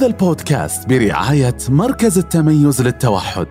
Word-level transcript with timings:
هذا 0.00 0.08
البودكاست 0.08 0.88
برعاية 0.88 1.56
مركز 1.68 2.18
التميز 2.18 2.82
للتوحد 2.82 3.46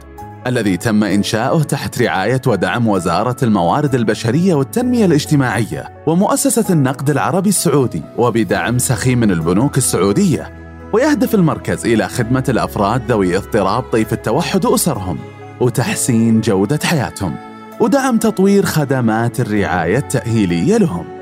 الذي 0.48 0.78
تم 0.78 1.04
إنشاؤه 1.04 1.64
تحت 1.64 2.02
رعاية 2.02 2.41
ودعم 2.48 2.88
وزارة 2.88 3.36
الموارد 3.44 3.96
البشرية 3.96 4.54
والتنمية 4.54 5.05
الاجتماعية 5.05 6.04
ومؤسسة 6.07 6.73
النقد 6.73 7.09
العربي 7.09 7.50
السعودي 7.50 8.02
وبدعم 8.18 8.77
سخي 8.77 9.16
من 9.16 9.32
البنوك 9.32 9.77
السعودية 9.77 10.54
ويهدف 10.93 11.36
المركز 11.36 11.86
إلى 11.86 12.07
خدمة 12.07 12.43
الأفراد 12.50 13.11
ذوي 13.11 13.38
اضطراب 13.38 13.84
طيف 13.84 14.13
التوحد 14.13 14.66
وأسرهم 14.66 15.18
وتحسين 15.61 16.41
جودة 16.41 16.79
حياتهم 16.84 17.36
ودعم 17.79 18.18
تطوير 18.18 18.66
خدمات 18.66 19.39
الرعاية 19.39 19.97
التأهيلية 19.97 20.77
لهم. 20.77 21.18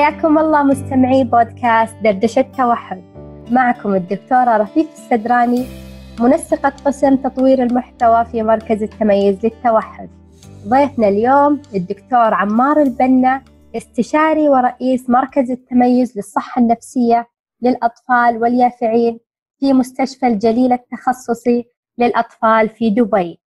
حياكم 0.00 0.38
الله 0.38 0.62
مستمعي 0.62 1.24
بودكاست 1.24 1.96
دردشة 2.04 2.44
توحد. 2.58 3.02
معكم 3.50 3.94
الدكتورة 3.94 4.56
رفيف 4.56 4.92
السدراني 4.92 5.66
منسقة 6.20 6.72
قسم 6.84 7.16
تطوير 7.16 7.62
المحتوى 7.62 8.24
في 8.24 8.42
مركز 8.42 8.82
التميز 8.82 9.44
للتوحد. 9.44 10.08
ضيفنا 10.68 11.08
اليوم 11.08 11.62
الدكتور 11.74 12.34
عمار 12.34 12.82
البنا 12.82 13.42
استشاري 13.76 14.48
ورئيس 14.48 15.10
مركز 15.10 15.50
التميز 15.50 16.16
للصحة 16.16 16.60
النفسية 16.62 17.28
للأطفال 17.62 18.42
واليافعين 18.42 19.18
في 19.58 19.72
مستشفى 19.72 20.26
الجليل 20.26 20.72
التخصصي 20.72 21.64
للأطفال 21.98 22.68
في 22.68 22.90
دبي. 22.90 23.40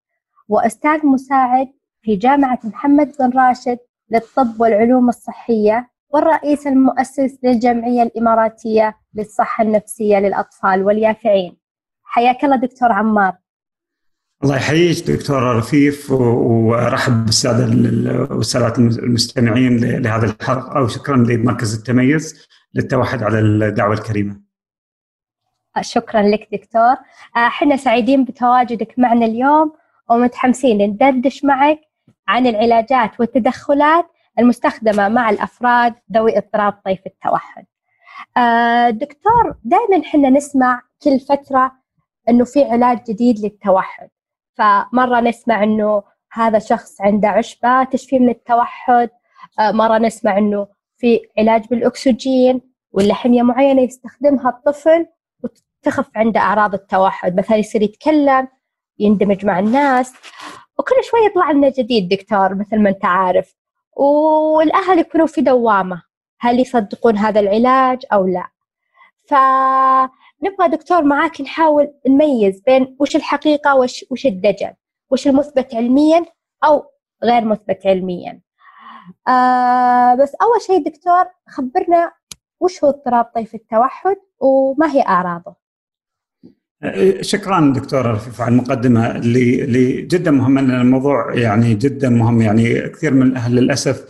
وأستاذ 0.49 1.05
مساعد 1.05 1.67
في 2.01 2.15
جامعة 2.15 2.59
محمد 2.63 3.11
بن 3.19 3.39
راشد 3.39 3.77
للطب 4.11 4.61
والعلوم 4.61 5.09
الصحية 5.09 5.92
والرئيس 6.13 6.67
المؤسس 6.67 7.37
للجمعية 7.43 8.03
الإماراتية 8.03 8.97
للصحة 9.13 9.63
النفسية 9.63 10.17
للأطفال 10.17 10.83
واليافعين. 10.83 11.57
حياك 12.03 12.43
الله 12.43 12.55
دكتور 12.55 12.91
عمار. 12.91 13.33
الله 14.43 14.55
يحييك 14.55 15.11
دكتور 15.11 15.57
رفيف 15.57 16.11
وأرحب 16.11 17.25
بالسادة 17.25 17.65
والسادات 18.35 18.79
المستمعين 18.79 19.77
لهذا 20.01 20.25
الحلقة 20.25 20.83
وشكرا 20.83 21.17
لمركز 21.17 21.75
التميز 21.77 22.47
للتوحد 22.73 23.23
على 23.23 23.39
الدعوة 23.39 23.93
الكريمة. 23.93 24.41
شكرا 25.81 26.21
لك 26.21 26.47
دكتور، 26.51 26.95
إحنا 27.37 27.77
سعيدين 27.77 28.25
بتواجدك 28.25 28.93
معنا 28.97 29.25
اليوم 29.25 29.73
ومتحمسين 30.09 30.81
ندردش 30.81 31.45
معك 31.45 31.79
عن 32.27 32.47
العلاجات 32.47 33.19
والتدخلات 33.19 34.05
المستخدمة 34.39 35.09
مع 35.09 35.29
الأفراد 35.29 35.95
ذوي 36.13 36.37
اضطراب 36.37 36.73
طيف 36.85 36.99
التوحد. 37.05 37.65
دكتور 38.97 39.55
دائما 39.63 40.05
إحنا 40.05 40.29
نسمع 40.29 40.81
كل 41.03 41.19
فترة 41.19 41.71
إنه 42.29 42.45
في 42.45 42.63
علاج 42.63 43.03
جديد 43.03 43.39
للتوحد. 43.39 44.09
فمرة 44.57 45.19
نسمع 45.19 45.63
أنه 45.63 46.03
هذا 46.31 46.59
شخص 46.59 47.01
عنده 47.01 47.27
عشبة 47.29 47.83
تشفي 47.83 48.19
من 48.19 48.29
التوحد. 48.29 49.09
آه، 49.59 49.71
مرة 49.71 49.97
نسمع 49.97 50.37
أنه 50.37 50.67
في 50.97 51.21
علاج 51.37 51.67
بالأكسجين 51.67 52.61
ولا 52.91 53.13
حمية 53.13 53.41
معينة 53.41 53.81
يستخدمها 53.81 54.49
الطفل 54.49 55.05
وتخف 55.43 56.09
عنده 56.15 56.39
أعراض 56.39 56.73
التوحد. 56.73 57.37
مثلا 57.37 57.57
يصير 57.57 57.81
يتكلم 57.81 58.47
يندمج 58.99 59.45
مع 59.45 59.59
الناس. 59.59 60.13
وكل 60.79 60.95
شوي 61.03 61.19
يطلع 61.25 61.51
لنا 61.51 61.69
جديد 61.69 62.07
دكتور 62.09 62.55
مثل 62.55 62.81
ما 62.81 62.89
أنت 62.89 63.05
عارف. 63.05 63.55
والأهل 63.97 64.99
يكونوا 64.99 65.27
في 65.27 65.41
دوامة 65.41 66.03
هل 66.39 66.59
يصدقون 66.59 67.17
هذا 67.17 67.39
العلاج 67.39 68.05
أو 68.13 68.27
لا. 68.27 68.47
ف 69.27 69.33
نبغى 70.43 70.67
دكتور 70.77 71.03
معاك 71.03 71.41
نحاول 71.41 71.93
نميز 72.07 72.61
بين 72.61 72.97
وش 72.99 73.15
الحقيقة 73.15 73.75
وش, 73.75 74.05
وش 74.11 74.25
الدجل 74.25 74.73
وش 75.11 75.27
المثبت 75.27 75.75
علميا 75.75 76.25
أو 76.63 76.85
غير 77.23 77.45
مثبت 77.45 77.87
علميا. 77.87 78.41
آه 79.27 80.15
بس 80.15 80.35
أول 80.41 80.61
شيء 80.61 80.83
دكتور 80.85 81.25
خبرنا 81.47 82.11
وش 82.59 82.83
هو 82.83 82.89
اضطراب 82.89 83.25
طيف 83.35 83.55
التوحد 83.55 84.17
وما 84.39 84.91
هي 84.91 85.01
أعراضه. 85.01 85.62
شكرا 87.21 87.73
دكتور 87.75 88.05
رفيف 88.11 88.41
على 88.41 88.51
المقدمة. 88.51 89.11
اللي 89.15 89.63
اللي 89.63 90.01
جدا 90.01 90.31
مهمه 90.31 90.61
لأن 90.61 90.81
الموضوع 90.81 91.33
يعني 91.33 91.73
جدا 91.73 92.09
مهم. 92.09 92.41
يعني 92.41 92.89
كثير 92.89 93.13
من 93.13 93.21
الأهل 93.23 93.55
للأسف 93.55 94.03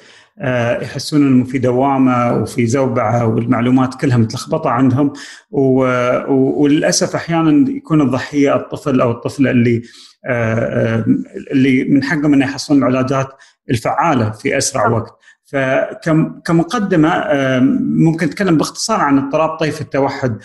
يحسون 0.81 1.27
انهم 1.27 1.43
في 1.43 1.57
دوامة 1.57 2.33
وفي 2.33 2.65
زوبعة 2.65 3.25
والمعلومات 3.25 3.95
كلها 4.01 4.17
متلخبطة 4.17 4.69
عندهم 4.69 5.13
وللأسف 5.51 7.15
أحيانا 7.15 7.69
يكون 7.71 8.01
الضحية 8.01 8.55
الطفل 8.55 9.01
أو 9.01 9.11
الطفلة 9.11 9.51
اللي 9.51 9.81
آه، 10.25 10.55
آه، 10.55 11.05
اللي 11.51 11.83
من 11.83 12.03
حقهم 12.03 12.33
إنه 12.33 12.45
يحصلون 12.45 12.79
العلاجات 12.79 13.27
الفعالة 13.69 14.29
في 14.29 14.57
أسرع 14.57 14.87
وقت. 14.87 15.17
فكمقدمه 15.45 17.23
ممكن 17.79 18.25
نتكلم 18.25 18.57
باختصار 18.57 18.99
عن 18.99 19.17
اضطراب 19.17 19.57
طيف 19.57 19.81
التوحد. 19.81 20.37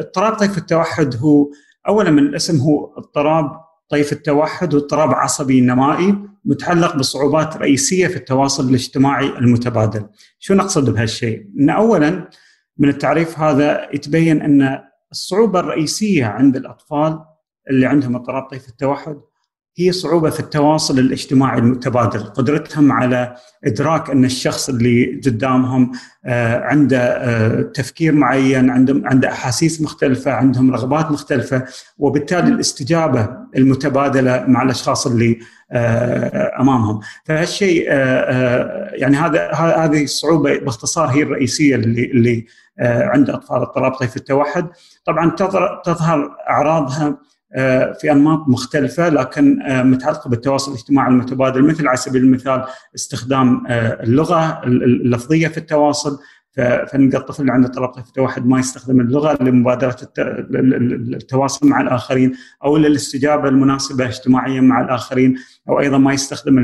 اضطراب 0.00 0.32
طيف 0.32 0.58
التوحد 0.58 1.16
هو 1.16 1.50
اولا 1.88 2.10
من 2.10 2.18
الأسم 2.18 2.58
هو 2.58 2.94
اضطراب 2.96 3.69
طيف 3.90 4.12
التوحد 4.12 4.74
واضطراب 4.74 5.10
عصبي 5.10 5.60
نمائي 5.60 6.18
متعلق 6.44 6.96
بصعوبات 6.96 7.56
رئيسية 7.56 8.06
في 8.06 8.16
التواصل 8.16 8.68
الاجتماعي 8.68 9.26
المتبادل. 9.26 10.06
شو 10.38 10.54
نقصد 10.54 10.90
بهالشيء؟ 10.90 11.46
إن 11.58 11.70
اولا 11.70 12.28
من 12.78 12.88
التعريف 12.88 13.38
هذا 13.38 13.88
يتبين 13.94 14.42
أن 14.42 14.78
الصعوبة 15.12 15.60
الرئيسية 15.60 16.26
عند 16.26 16.56
الأطفال 16.56 17.20
اللي 17.70 17.86
عندهم 17.86 18.16
اضطراب 18.16 18.48
طيف 18.50 18.68
التوحد 18.68 19.20
هي 19.78 19.92
صعوبة 19.92 20.30
في 20.30 20.40
التواصل 20.40 20.98
الاجتماعي 20.98 21.58
المتبادل. 21.58 22.20
قدرتهم 22.20 22.92
على 22.92 23.36
إدراك 23.64 24.10
أن 24.10 24.24
الشخص 24.24 24.68
اللي 24.68 25.20
قدامهم 25.26 25.92
آه، 26.26 26.60
عنده 26.60 26.98
آه، 26.98 27.62
تفكير 27.62 28.12
معين 28.12 28.70
عندهم 28.70 29.06
عنده 29.06 29.28
أحاسيس 29.28 29.82
مختلفة 29.82 30.32
عندهم 30.32 30.70
رغبات 30.74 31.10
مختلفة 31.10 31.64
وبالتالي 31.98 32.48
الاستجابة 32.48 33.28
المتبادلة 33.56 34.44
مع 34.48 34.62
الأشخاص 34.62 35.06
اللي 35.06 35.38
آه، 35.72 36.60
أمامهم. 36.60 37.00
فهالشيء 37.24 37.82
يعني 38.92 39.16
هذا 39.16 39.50
هذه 39.52 40.04
الصعوبة 40.04 40.58
باختصار 40.58 41.08
هي 41.08 41.22
الرئيسية 41.22 41.74
اللي 41.74 42.04
اللي 42.04 42.46
عند 42.80 43.30
أطفال 43.30 43.56
اضطراب 43.56 43.92
طيف 43.92 44.16
التوحد. 44.16 44.66
طبعا 45.04 45.30
تظهر 45.84 46.36
أعراضها 46.50 47.06
آه، 47.06 47.18
في 48.00 48.12
أنماط 48.12 48.48
مختلفة 48.48 49.08
لكن 49.08 49.62
آه، 49.62 49.82
متعلقة 49.82 50.30
بالتواصل 50.30 50.72
الاجتماعي 50.72 51.08
المتبادل 51.08 51.62
مثل 51.64 51.88
على 51.88 51.96
سبيل 51.96 52.22
المثال 52.22 52.64
استخدام 52.94 53.66
آه، 53.66 54.02
اللغة 54.02 54.62
اللفظية 54.64 55.48
في 55.48 55.58
التواصل. 55.58 56.18
فنلقى 56.90 57.18
الطفل 57.18 57.42
اللي 57.42 57.52
عنده 57.52 57.68
اضطراب 57.68 57.98
التوحد 57.98 58.46
ما 58.46 58.58
يستخدم 58.58 59.00
اللغة 59.00 59.42
لمبادرة 59.42 59.96
التواصل 60.18 61.68
مع 61.68 61.80
الآخرين 61.80 62.32
أو 62.64 62.76
للاستجابة 62.76 63.48
المناسبة 63.48 64.06
اجتماعيا 64.06 64.60
مع 64.60 64.80
الآخرين 64.80 65.36
أو 65.68 65.80
أيضا 65.80 65.98
ما 65.98 66.12
يستخدم 66.12 66.58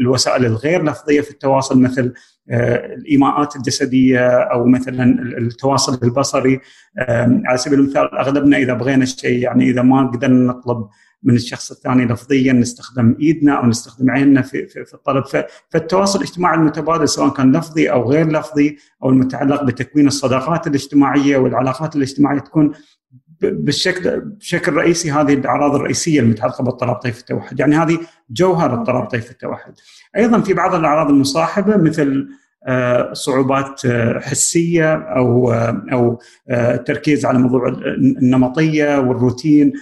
الوسائل 0.00 0.46
الغير 0.46 0.84
لفظية 0.84 1.20
في 1.20 1.30
التواصل 1.30 1.82
مثل 1.82 2.04
آه، 2.04 2.12
الإيماءات 2.50 3.56
الجسدية 3.56 4.28
أو 4.28 4.66
مثلا 4.66 5.04
التواصل 5.38 5.98
البصري 6.02 6.60
على 7.44 7.58
سبيل 7.58 7.80
المثال 7.80 8.18
أغلبنا 8.18 8.56
إذا 8.56 8.72
بغينا 8.72 9.04
شيء 9.04 9.38
يعني 9.38 9.70
إذا 9.70 9.82
ما 9.82 10.06
قدرنا 10.06 10.52
نطلب 10.52 10.88
من 11.22 11.34
الشخص 11.34 11.70
الثاني 11.70 12.04
لفظيا 12.04 12.52
نستخدم 12.52 13.16
إيدنا 13.20 13.52
أو 13.58 13.66
نستخدم 13.66 14.10
عيننا 14.10 14.42
في 14.42 14.66
في, 14.66 14.84
في 14.84 14.94
الطلب. 14.94 15.24
فالتواصل 15.70 16.18
الاجتماعي 16.18 16.56
المتبادل 16.56 17.08
سواء 17.08 17.30
كان 17.30 17.56
لفظي 17.56 17.90
أو 17.90 18.10
غير 18.10 18.28
لفظي 18.28 18.76
أو 19.02 19.10
المتعلق 19.10 19.62
بتكوين 19.64 20.06
الصداقات 20.06 20.66
الاجتماعية 20.66 21.36
والعلاقات 21.36 21.96
الاجتماعية 21.96 22.38
تكون 22.38 22.72
بالشكل 23.42 24.20
بشكل 24.20 24.72
رئيسي 24.72 25.10
هذه 25.12 25.34
الأعراض 25.34 25.74
الرئيسية 25.74 26.20
المتعلقة 26.20 26.64
باضطراب 26.64 26.96
طيف 26.96 27.20
التوحد، 27.20 27.60
يعني 27.60 27.76
هذه 27.76 27.98
جوهر 28.30 28.74
اضطراب 28.74 29.06
طيف 29.06 29.30
التوحد. 29.30 29.72
أيضا 30.16 30.40
في 30.40 30.54
بعض 30.54 30.74
الأعراض 30.74 31.10
المصاحبة 31.10 31.76
مثل 31.76 32.28
آه، 32.66 33.12
صعوبات 33.12 33.84
آه، 33.84 34.18
حسية 34.18 34.94
أو 34.94 35.52
آه، 35.52 35.82
أو 35.92 36.18
تركيز 36.86 37.26
على 37.26 37.38
موضوع 37.38 37.68
النمطية 37.98 38.98
والروتين 38.98 39.72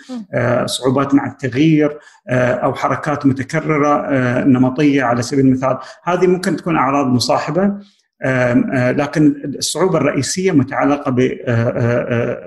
صعوبات 0.67 1.15
مع 1.15 1.27
التغيير 1.27 1.99
أو 2.31 2.75
حركات 2.75 3.27
متكررة 3.27 4.11
نمطية 4.45 5.03
على 5.03 5.23
سبيل 5.23 5.47
المثال. 5.47 5.79
هذه 6.05 6.27
ممكن 6.27 6.57
تكون 6.57 6.77
أعراض 6.77 7.07
مصاحبة. 7.07 7.73
لكن 8.93 9.43
الصعوبة 9.45 9.99
الرئيسية 9.99 10.53
متعلقة 10.53 11.11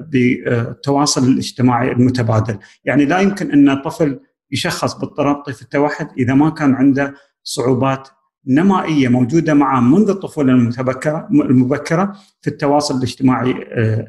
بالتواصل 0.02 1.24
الاجتماعي 1.24 1.92
المتبادل 1.92 2.58
يعني 2.86 3.06
لا 3.06 3.20
يمكن 3.20 3.52
أن 3.52 3.82
طفل 3.82 4.20
يشخص 4.52 4.94
باضطراب 4.94 5.36
طيف 5.36 5.62
التوحد 5.62 6.08
إذا 6.18 6.34
ما 6.34 6.50
كان 6.50 6.76
عنده 6.76 7.14
صعوبات 7.44 8.08
نمائية 8.48 9.08
موجودة 9.08 9.54
معه 9.54 9.80
منذ 9.80 10.10
الطفولة 10.10 10.54
المتبكرة 10.54 11.28
المبكرة 11.32 12.16
في 12.42 12.48
التواصل 12.48 12.98
الاجتماعي 12.98 13.56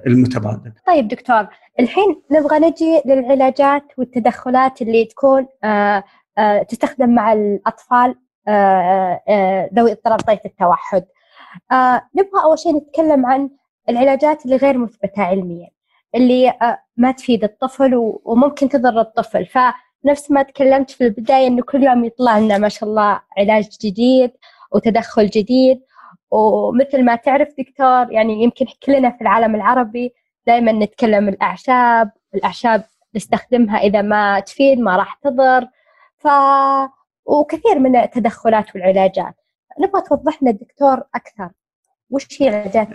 المتبادل. 0.07 0.73
طيب 0.87 1.09
دكتور، 1.09 1.47
الحين 1.81 2.23
نبغى 2.33 2.59
نجي 2.59 3.03
للعلاجات 3.07 3.83
والتدخلات 3.99 4.83
اللي 4.83 5.05
تكون 5.05 5.47
تستخدم 6.69 7.15
مع 7.15 7.33
الأطفال 7.33 8.15
ذوي 9.75 9.93
اضطراب 9.93 10.21
طيف 10.21 10.41
التوحد. 10.47 11.05
نبغى 12.15 12.43
أول 12.45 12.59
شيء 12.59 12.77
نتكلم 12.77 13.27
عن 13.27 13.51
العلاجات 13.89 14.45
اللي 14.45 14.57
غير 14.57 14.79
مثبتة 14.79 15.23
علميا، 15.23 15.69
اللي 16.15 16.53
ما 16.97 17.13
تفيد 17.13 17.45
الطفل 17.45 18.21
وممكن 18.25 18.69
تضر 18.69 19.01
الطفل، 19.01 19.47
ف 19.47 19.59
نفس 20.05 20.31
ما 20.31 20.43
تكلمت 20.43 20.91
في 20.91 21.05
البداية 21.05 21.47
إنه 21.47 21.63
كل 21.63 21.83
يوم 21.83 22.05
يطلع 22.05 22.39
لنا 22.39 22.59
ما 22.59 22.69
شاء 22.69 22.89
الله 22.89 23.21
علاج 23.39 23.69
جديد 23.83 24.31
وتدخل 24.73 25.27
جديد. 25.27 25.83
ومثل 26.31 27.05
ما 27.05 27.17
تعرف 27.17 27.49
دكتور 27.59 28.13
يعني 28.13 28.43
يمكن 28.43 28.67
كلنا 28.83 29.11
في 29.11 29.21
العالم 29.21 29.55
العربي 29.55 30.15
دائما 30.47 30.73
نتكلم 30.73 31.29
الأعشاب 31.29 32.11
الأعشاب 32.35 32.85
نستخدمها 33.17 33.79
إذا 33.79 34.03
ما 34.03 34.41
تفيد 34.41 34.79
ما 34.79 34.97
راح 34.97 35.15
تضر. 35.15 35.69
ف 36.17 36.29
وكثير 37.27 37.79
من 37.79 37.97
التدخلات 37.97 38.75
والعلاجات. 38.75 39.35
نبغى 39.81 40.03
توضح 40.09 40.43
لنا 40.43 40.51
الدكتور 40.51 41.03
أكثر 41.15 41.49
وش 42.11 42.43
هي 42.43 42.49
العلاجات 42.49 42.89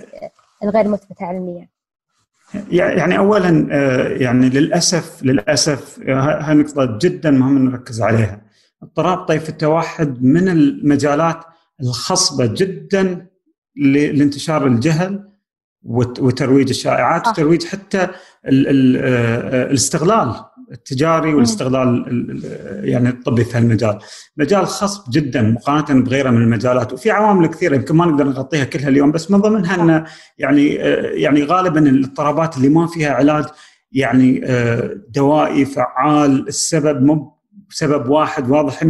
الغير 0.63 0.87
مثبتة 0.87 1.25
علميا؟ 1.25 1.67
يعني 2.69 3.17
اولا 3.17 3.67
آه، 3.71 4.07
يعني 4.07 4.49
للأسف 4.49 5.23
للأسف 5.23 5.99
آه، 6.07 6.41
هاي 6.41 6.55
نقطة 6.55 6.97
جدا 7.01 7.31
مهم 7.31 7.57
نركز 7.69 8.01
عليها. 8.01 8.41
اضطراب 8.83 9.25
طيف 9.25 9.49
التوحد 9.49 10.23
من 10.23 10.49
المجالات 10.49 11.43
الخصبة 11.81 12.45
جدا 12.45 13.27
لانتشار 13.75 14.67
الجهل 14.67 15.29
وترويج 15.83 16.69
الشائعات 16.69 17.27
وترويج 17.27 17.65
حتى 17.65 18.01
آه، 18.01 18.09
الاستغلال 19.63 20.35
التجاري 20.71 21.33
والاستغلال 21.33 22.05
يعني 22.83 23.09
الطبي 23.09 23.43
في 23.43 23.57
هالمجال. 23.57 23.99
مجال 24.37 24.67
خصب 24.67 25.11
جدا 25.11 25.41
مقارنة 25.41 26.03
بغيره 26.03 26.29
من 26.29 26.41
المجالات. 26.41 26.93
وفي 26.93 27.11
عوامل 27.11 27.47
كثيرة 27.47 27.75
يمكن 27.75 27.95
ما 27.95 28.05
نقدر 28.05 28.23
نغطيها 28.23 28.63
كلها 28.63 28.89
اليوم 28.89 29.11
بس 29.11 29.31
من 29.31 29.37
ضمنها 29.37 29.75
إن 29.75 30.05
يعني 30.37 30.67
يعني 31.23 31.43
غالبا 31.43 31.79
الاضطرابات 31.79 32.57
اللي 32.57 32.69
ما 32.69 32.87
فيها 32.87 33.13
علاج 33.13 33.45
يعني 33.91 34.41
دوائي 35.09 35.65
فعال 35.65 36.47
السبب 36.47 37.03
مو 37.03 37.37
بسبب 37.69 38.09
واحد 38.09 38.49
واضح 38.49 38.83
100% 38.83 38.87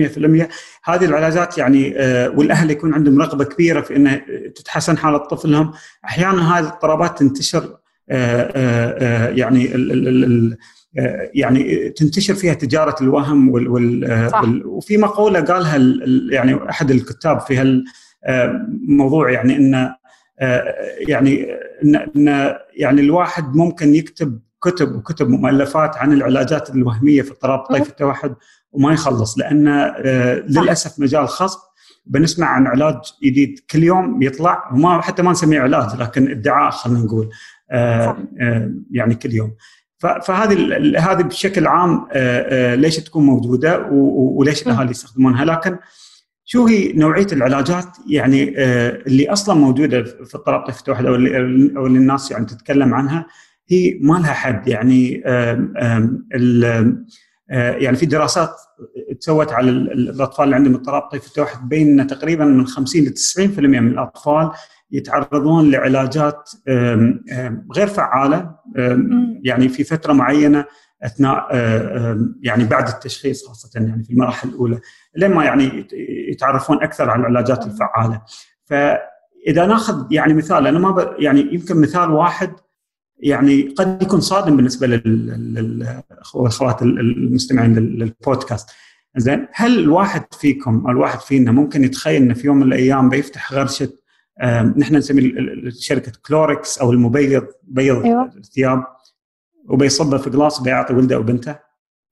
هذه 0.84 1.06
العلاجات 1.06 1.58
يعني 1.58 1.90
والأهل 2.36 2.72
يكون 2.72 2.94
عندهم 2.94 3.22
رغبة 3.22 3.44
كبيرة 3.44 3.82
في 3.82 3.96
إنه 3.96 4.22
تتحسن 4.56 4.98
حالة 4.98 5.18
طفلهم. 5.18 5.74
أحيانا 6.06 6.58
هذه 6.58 6.64
الاضطرابات 6.64 7.20
تنتشر 7.20 7.78
يعني 9.38 9.70
يعني 11.34 11.90
تنتشر 11.90 12.34
فيها 12.34 12.54
تجارة 12.54 12.96
الوهم 13.02 13.50
وال, 13.50 13.68
وال, 13.68 14.66
وفي 14.66 14.98
مقولة 14.98 15.42
قالها 15.42 15.78
يعني 16.32 16.70
أحد 16.70 16.92
الكتاب 16.92 17.40
في 17.40 17.84
هالموضوع 18.26 19.32
يعني 19.32 19.56
إن 19.56 19.94
يعني 21.08 21.46
ان 21.86 22.56
يعني 22.74 23.02
الواحد 23.02 23.56
ممكن 23.56 23.96
يكتب 23.96 24.40
كتب 24.62 24.96
وكتب 24.96 25.30
مؤلفات 25.30 25.98
عن 25.98 26.14
العلاجات 26.14 26.70
الوهمية 26.70 27.22
في 27.22 27.32
اضطراب 27.32 27.60
طيف 27.60 27.90
التوحد 27.90 28.36
وما 28.72 28.94
يخلص 28.94 29.40
لأن 29.40 29.94
للأسف 30.48 31.00
مجال 31.00 31.28
خاص 31.28 31.58
بنسمع 32.06 32.48
عن 32.48 32.68
علاج 32.68 32.96
جديد 33.24 33.60
كل 33.72 33.84
يوم 33.84 34.22
يطلع 34.22 34.72
وما 34.74 35.02
حتى 35.02 35.22
ما 35.22 35.32
نسميه 35.32 35.60
علاج 35.60 35.96
لكن 36.00 36.32
ادعاء 36.32 36.72
خلينا 36.72 37.00
نقول 37.00 37.30
يعني 38.92 39.16
كل 39.16 39.34
يوم. 39.34 39.56
فهذه 40.00 40.78
هذه 40.98 41.22
بشكل 41.22 41.68
عام 41.68 42.08
آه، 42.12 42.74
آه، 42.74 42.76
ليش 42.76 42.98
تكون 42.98 43.26
موجودة 43.26 43.88
وليش 43.92 44.68
الأهالي 44.68 44.92
يستخدمونها؟ 44.92 45.46
لكن 45.46 45.78
شو 46.46 46.66
هي 46.68 46.94
نوعية 46.94 47.28
العلاجات؟ 47.32 47.88
يعني 48.10 48.54
آه، 48.58 48.90
اللي 49.08 49.30
أصلا 49.30 49.56
موجودة 49.56 50.04
في 50.04 50.36
طيف 50.66 50.80
التوحد 50.80 51.06
أو 51.06 51.16
اللي, 51.16 51.38
الناس 51.78 52.32
يعني 52.32 52.46
تتكلم 52.46 52.94
عنها 52.94 53.26
هي 53.70 54.00
ما 54.02 54.14
لها 54.14 54.34
حد. 54.34 54.68
يعني 54.68 55.24
يعني 57.50 57.98
في 57.98 58.06
دراسات 58.06 58.52
تسوت 59.20 59.52
على 59.52 59.70
الأطفال 59.70 60.46
اللي 60.46 60.56
عندهم 60.56 60.76
اضطراب 60.76 61.02
طيف 61.02 61.28
التوحد 61.28 61.70
بين 61.70 62.08
تقريبا 62.08 62.46
من 62.46 62.68
50 62.68 63.02
ل 63.02 63.14
90% 63.14 63.60
من 63.60 63.88
الأطفال 63.88 64.52
يتعرضون 64.92 65.72
لعلاجات 65.72 66.50
غير 67.76 67.88
فعالة 67.88 68.56
يعني 69.44 69.70
في 69.70 69.84
فترة 69.84 70.14
معينة 70.14 70.66
أثناء 71.04 71.56
يعني 72.42 72.64
بعد 72.64 72.88
التشخيص 72.88 73.48
خاصة 73.48 73.70
يعني 73.76 74.04
في 74.04 74.14
المراحل 74.14 74.50
الأولى 74.50 74.80
لما 75.16 75.46
يعني 75.46 75.88
يتعرفون 76.32 76.84
أكثر 76.84 77.10
على 77.10 77.22
العلاجات 77.22 77.66
الفعالة. 77.66 78.22
فإذا 78.66 79.66
ناخذ 79.66 80.08
يعني 80.12 80.34
مثال 80.34 80.68
أنا 80.68 80.80
ما 80.80 81.16
يعني 81.20 81.54
يمكن 81.54 81.82
مثال 81.82 82.12
واحد 82.12 82.54
يعني 83.20 83.62
قد 83.78 84.02
يكون 84.02 84.22
صادم 84.22 84.58
بالنسبة 84.58 84.88
للأخوات 84.88 86.82
المستمعين 86.82 87.76
للبودكاست. 87.76 88.70
زين 89.18 89.48
هل 89.54 89.80
الواحد 89.80 90.24
فيكم 90.34 90.84
أو 90.86 90.92
الواحد 90.92 91.20
فينا 91.20 91.52
ممكن 91.52 91.84
يتخيل 91.84 92.22
إنه 92.22 92.34
في 92.34 92.48
يوم 92.48 92.58
من 92.58 92.64
الأيام 92.64 93.10
بيفتح 93.10 93.54
غرشة 93.54 93.90
نحن 94.78 94.96
نسمي 94.96 95.34
شركة 95.72 96.12
كلوركس 96.28 96.78
أو 96.78 96.92
المبيض 96.92 97.48
بيض 97.64 98.06
أيوة. 98.06 98.32
الثياب 98.38 98.84
وبيصبه 99.70 100.18
في 100.18 100.30
قلاص 100.30 100.60
وبيعطي 100.60 100.94
ولده 100.94 101.16
أو 101.16 101.24
بنته. 101.24 101.56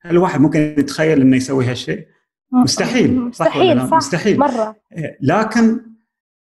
هل 0.02 0.12
الواحد 0.12 0.42
ممكن 0.42 0.60
يتخيل 0.60 1.22
إنه 1.22 1.38
يسوي 1.38 1.66
هالشيء؟ 1.66 2.08
مستحيل 2.52 3.16
مستحيل. 3.20 3.80
صح, 3.80 3.88
صح. 3.88 3.98
مستحيل. 3.98 4.40
مرة. 4.40 4.76
إيه، 4.92 5.18
لكن 5.22 5.80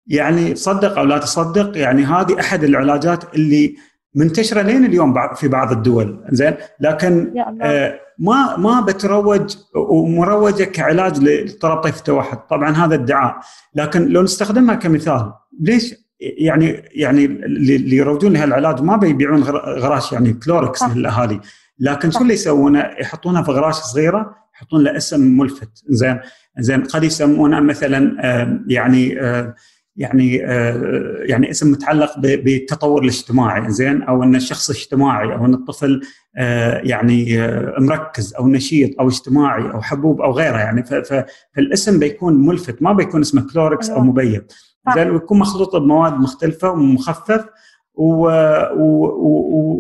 يعني 0.07 0.55
تصدق 0.55 0.99
أو 0.99 1.05
لا 1.05 1.19
تصدق 1.19 1.79
يعني 1.79 2.05
هذه 2.05 2.41
أحد 2.41 2.65
العلاجات 2.65 3.35
اللي 3.35 3.77
منتشرة 4.15 4.63
لين 4.63 4.85
اليوم 4.85 5.15
في 5.35 5.49
بعض 5.49 5.73
الدول. 5.73 6.25
زين؟ 6.31 6.55
لكن 6.81 7.35
آه 7.63 8.01
ما 8.19 8.57
ما 8.57 8.81
بتروج 8.81 9.57
ومروجة 9.75 10.65
كعلاج 10.65 11.19
لاضطراب 11.19 11.79
طيف 11.83 11.99
التوحد 11.99 12.39
طبعا 12.47 12.71
هذا 12.71 12.95
ادعاء. 12.95 13.37
لكن 13.75 14.09
لو 14.09 14.23
نستخدمها 14.23 14.75
كمثال 14.75 15.33
ليش 15.61 15.95
يعني 16.21 16.83
يعني 16.95 17.25
اللي 17.25 17.97
يروجون 17.97 18.33
لها 18.33 18.45
العلاج 18.45 18.83
ما 18.83 18.97
بيبيعون 18.97 19.43
غراش 19.43 20.13
يعني 20.13 20.33
كلوركس 20.33 20.83
للأهالي. 20.83 21.41
لكن 21.79 22.11
شو 22.11 22.23
اللي 22.23 22.35
يسوونه؟ 22.35 22.91
يحطونها 23.01 23.43
في 23.43 23.51
غراش 23.51 23.75
صغيرة 23.75 24.35
يحطون 24.55 24.83
له 24.85 24.97
اسم 24.97 25.39
ملفت. 25.39 25.71
زين؟ 25.89 26.21
زين؟ 26.59 26.83
قد 26.83 27.05
يسمونه 27.05 27.61
مثلا 27.61 28.17
يعني 28.23 28.65
يعني 28.69 29.21
آه، 29.21 29.55
يعني 29.97 31.51
اسم 31.51 31.71
متعلق 31.71 32.19
بالتطور 32.19 33.03
الاجتماعي 33.03 33.71
زين؟ 33.71 34.03
أو 34.03 34.23
أن 34.23 34.37
الشخص 34.37 34.71
اجتماعي 34.71 35.35
أو 35.35 35.47
أن 35.47 35.55
الطفل 35.55 36.01
آه، 36.37 36.81
يعني 36.85 37.41
آه، 37.41 37.75
مركز 37.79 38.35
أو 38.35 38.49
نشيط 38.49 39.01
أو 39.01 39.09
اجتماعي 39.09 39.73
أو 39.73 39.83
حبوب 39.83 40.21
أو 40.21 40.33
غيره 40.33 40.59
يعني 40.59 40.85
فالاسم 41.55 41.99
بيكون 41.99 42.47
ملفت 42.47 42.83
ما 42.83 42.93
بيكون 42.93 43.21
اسمه 43.21 43.47
كلوركس 43.53 43.91
أو 43.91 43.97
أيوة. 43.97 44.07
مبيض. 44.07 44.45
زين؟ 44.95 45.11
ويكون 45.11 45.39
مخلوط 45.39 45.77
بمواد 45.77 46.13
مختلفة 46.13 46.71
ومخفف 46.71 47.45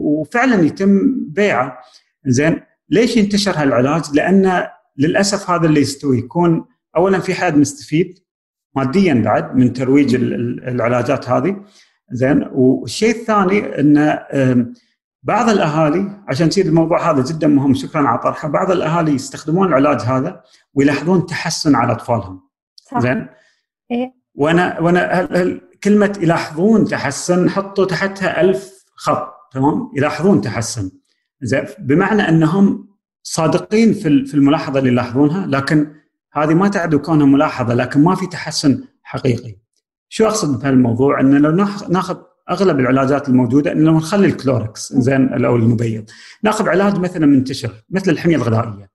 وفعلا 0.04 0.62
يتم 0.62 1.14
بيعه. 1.28 1.78
زين؟ 2.26 2.60
ليش 2.90 3.16
ينتشر 3.16 3.52
هالعلاج؟ 3.56 4.02
لأن 4.14 4.66
للأسف 4.96 5.50
هذا 5.50 5.66
اللي 5.66 5.80
يستوي 5.80 6.18
يكون 6.18 6.64
اولا 6.96 7.18
في 7.18 7.34
حد 7.34 7.56
مستفيد 7.56 8.23
ماديا 8.76 9.14
بعد 9.24 9.56
من 9.56 9.72
ترويج 9.72 10.14
العلاجات 10.14 11.28
هذه. 11.28 11.56
زين. 12.12 12.48
والشيء 12.52 13.10
الثاني 13.10 13.80
إن 13.80 14.18
بعض 15.22 15.48
الأهالي 15.48 16.22
عشان 16.28 16.46
يصير 16.46 16.66
الموضوع 16.66 17.10
هذا 17.10 17.22
جدا 17.22 17.46
مهم 17.46 17.74
شكرا 17.74 18.08
على 18.08 18.18
طرحه. 18.18 18.48
بعض 18.48 18.70
الأهالي 18.70 19.12
يستخدمون 19.12 19.68
العلاج 19.68 20.00
هذا 20.00 20.40
ويلاحظون 20.74 21.26
تحسن 21.26 21.74
على 21.74 21.92
أطفالهم. 21.92 22.40
زين. 22.98 23.26
إيه؟ 23.90 24.14
وأنا 24.34 24.80
وأنا 24.80 25.28
كلمة 25.84 26.18
يلاحظون 26.20 26.84
تحسن 26.84 27.50
حطوا 27.50 27.84
تحتها 27.84 28.40
ألف 28.40 28.84
خط 28.96 29.34
تمام؟ 29.52 29.90
يلاحظون 29.96 30.40
تحسن. 30.40 30.90
زين. 31.42 31.64
بمعنى 31.78 32.28
إنهم 32.28 32.88
صادقين 33.22 33.92
في 33.92 34.34
الملاحظة 34.34 34.78
اللي 34.78 34.90
يلاحظونها 34.90 35.46
لكن 35.46 35.92
هذه 36.34 36.54
ما 36.54 36.68
تعد 36.68 36.94
كونها 36.94 37.26
ملاحظة 37.26 37.74
لكن 37.74 38.04
ما 38.04 38.14
في 38.14 38.26
تحسن 38.26 38.84
حقيقي. 39.02 39.56
شو 40.08 40.26
أقصد 40.26 40.60
بهالموضوع؟ 40.60 41.20
إن 41.20 41.34
لو 41.34 41.50
ناخذ 41.88 42.16
أغلب 42.50 42.80
العلاجات 42.80 43.28
الموجودة 43.28 43.72
انه 43.72 43.96
نخلي 43.96 44.26
الكلوركس 44.26 44.92
زين 44.92 45.44
أو 45.44 45.56
المبيض، 45.56 46.04
ناخذ 46.42 46.68
علاج 46.68 46.98
مثلا 46.98 47.26
منتشر 47.26 47.72
مثل 47.90 48.10
الحمية 48.10 48.36
الغذائية. 48.36 48.90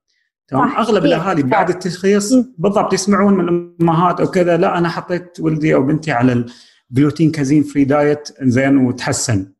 تمام 0.47 0.69
أغلب 0.69 1.05
الأهالي 1.05 1.43
بعد 1.43 1.69
التشخيص 1.69 2.33
بالضبط 2.57 2.93
يسمعون 2.93 3.33
من 3.33 3.49
الأمهات 3.49 4.19
أو 4.19 4.27
كذا 4.27 4.57
لا 4.57 4.77
أنا 4.77 4.89
حطيت 4.89 5.39
ولدي 5.39 5.75
أو 5.75 5.83
بنتي 5.83 6.11
على 6.11 6.45
ال 6.91 6.97
gluten 6.97 7.31
casein 7.31 7.63
free 7.63 7.83
diet 7.83 8.29
زين 8.41 8.77
وتحسن 8.77 9.51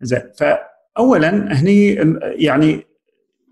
زين 0.00 0.22
فاولا 0.38 1.60
هني 1.60 1.94
يعني 2.20 2.89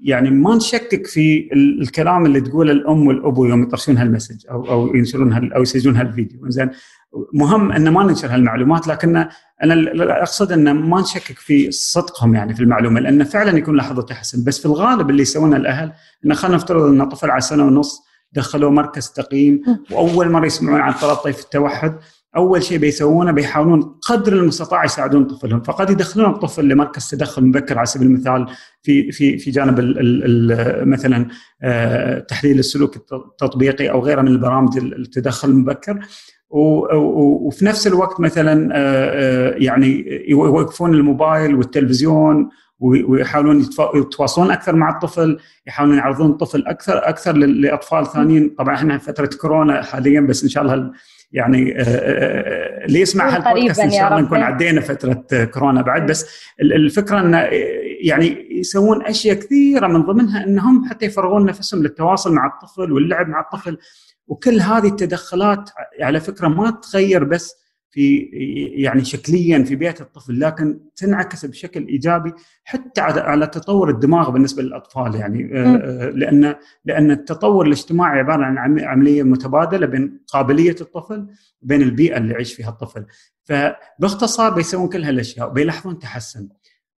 يعني 0.03 0.31
ما 0.31 0.57
نشكك 0.57 1.07
في 1.07 1.49
الكلام 1.53 2.27
اللي 2.27 2.41
تقوله 2.41 2.73
الأم 2.73 3.07
والأبو 3.07 3.45
يوم 3.45 3.63
يطرشون 3.63 3.97
هال 3.97 4.08
message 4.08 4.47
أو 4.51 4.71
أو 4.71 4.95
ينشرون 4.95 5.53
أو 5.53 5.63
يسجلون 5.63 5.97
هالفيديو. 5.97 6.49
زين 6.49 6.71
مهم 7.35 7.73
إن 7.73 7.89
ما 7.89 8.05
ننشر 8.05 8.35
هالمعلومات 8.35 8.89
لكن 8.89 9.17
أنا 9.17 9.31
أقصد 10.21 10.53
إن 10.53 10.73
ما 10.73 11.01
نشكك 11.01 11.39
في 11.39 11.71
صدقهم 11.71 12.35
يعني 12.35 12.55
في 12.55 12.61
المعلومة 12.63 13.01
لأن 13.01 13.25
فعلا 13.25 13.59
يكون 13.59 13.77
لاحظوا 13.77 14.03
تحسن. 14.03 14.45
بس 14.45 14.59
في 14.59 14.67
الغالب 14.67 15.11
اللي 15.11 15.23
يسوونه 15.23 15.57
الأهل 15.57 15.93
انه 16.25 16.35
خلينا 16.35 16.57
نفترض 16.57 16.83
إن 16.83 17.09
طفل 17.09 17.31
على 17.31 17.41
سنة 17.41 17.65
ونص 17.67 18.03
دخلوه 18.33 18.71
مركز 18.71 19.09
تقييم 19.09 19.63
وأول 19.91 20.31
مرة 20.31 20.47
يسمعون 20.47 20.81
عن 20.81 20.93
طلب 20.93 21.17
طيف 21.17 21.41
التوحد 21.41 21.99
أول 22.37 22.63
شيء 22.63 22.79
بيسوونه 22.79 23.33
بيحاولون 23.33 23.81
قدر 23.83 24.33
المستطاع 24.33 24.85
يساعدون 24.85 25.25
طفلهم. 25.25 25.63
فقد 25.63 25.91
يدخلون 25.91 26.31
الطفل 26.31 26.69
لمركز 26.69 27.09
تدخل 27.09 27.45
مبكر 27.45 27.79
على 27.79 27.87
سبيل 27.87 28.07
المثال 28.07 28.47
في 28.83 29.13
في 29.13 29.39
في 29.39 29.51
جانب 29.51 29.79
ال 29.79 29.97
ال 29.99 30.89
مثلا 30.89 31.29
آه، 31.63 32.19
تحليل 32.19 32.59
السلوك 32.59 32.97
التطبيقي 32.97 33.91
أو 33.91 34.01
غيره 34.01 34.23
من 34.23 34.29
البرامج 34.29 34.79
التدخل 34.79 35.49
المبكر. 35.49 35.99
وفي 36.51 37.65
نفس 37.65 37.87
الوقت 37.87 38.21
مثلا 38.21 38.69
آه، 38.73 38.77
آه، 38.77 39.55
يعني 39.57 40.05
يوقفون 40.29 40.95
الموبايل 40.95 41.55
والتلفزيون 41.55 42.49
ويحاولون 42.81 43.67
يتواصلون 43.95 44.51
أكثر 44.51 44.77
مع 44.77 44.91
الطفل 44.91 45.39
يحاولون 45.67 45.97
يعرضون 45.97 46.31
الطفل 46.31 46.67
أكثر 46.67 47.09
أكثر 47.09 47.33
لأطفال 47.37 48.07
ثانيين. 48.07 48.49
طبعا 48.59 48.75
إحنا 48.75 48.99
فترة 48.99 49.31
كورونا 49.41 49.83
حاليا 49.83 50.21
بس 50.21 50.43
إن 50.43 50.49
شاء 50.49 50.63
الله 50.63 50.93
يعني 51.33 51.83
اللي 52.85 53.01
يسمع 53.01 53.29
هالبودكاست 53.29 53.81
إن 53.81 53.91
شاء 53.91 54.09
الله 54.09 54.21
نكون 54.21 54.39
عدينا 54.39 54.81
فترة 54.81 55.45
كورونا 55.45 55.83
بعد. 55.83 56.07
بس 56.07 56.27
الفكرة 56.61 57.21
انه 57.21 57.39
يعني 58.01 58.47
يسوون 58.51 59.07
أشياء 59.07 59.37
كثيرة 59.37 59.87
من 59.87 60.03
ضمنها 60.03 60.45
إنهم 60.45 60.89
حتى 60.89 61.07
يفرغون 61.07 61.47
نفسهم 61.47 61.83
للتواصل 61.83 62.33
مع 62.33 62.47
الطفل 62.47 62.93
واللعب 62.93 63.29
مع 63.29 63.41
الطفل. 63.41 63.79
وكل 64.27 64.61
هذه 64.61 64.87
التدخلات 64.87 65.71
على 66.01 66.21
فكرة 66.21 66.49
ما 66.49 66.71
تغير 66.71 67.25
بس 67.25 67.68
في 67.91 68.19
يعني 68.75 69.05
شكليا 69.05 69.65
في 69.65 69.77
بيئة 69.77 70.01
الطفل 70.01 70.41
لكن 70.41 70.81
تنعكس 70.97 71.47
بشكل 71.47 71.87
إيجابي 71.87 72.33
حتى 72.65 73.01
على 73.01 73.47
تطور 73.47 73.91
الدماغ 73.91 74.31
بالنسبة 74.31 74.63
للأطفال 74.63 75.15
يعني 75.15 75.51
آه، 75.55 76.11
لأن 76.11 76.55
لأن 76.85 77.11
التطور 77.11 77.67
الاجتماعي 77.67 78.19
عبارة 78.19 78.45
عن 78.45 78.81
عملية 78.81 79.23
متبادلة 79.23 79.87
بين 79.87 80.21
قابلية 80.33 80.77
الطفل 80.81 81.27
وبين 81.63 81.83
البيئة 81.83 82.17
اللي 82.17 82.33
يعيش 82.33 82.55
فيها 82.55 82.69
الطفل. 82.69 83.07
فباختصار 83.45 84.55
بيسوون 84.55 84.89
كل 84.89 85.05
هالأشياء 85.05 85.49
وبيلاحظون 85.49 85.99
تحسن. 85.99 86.49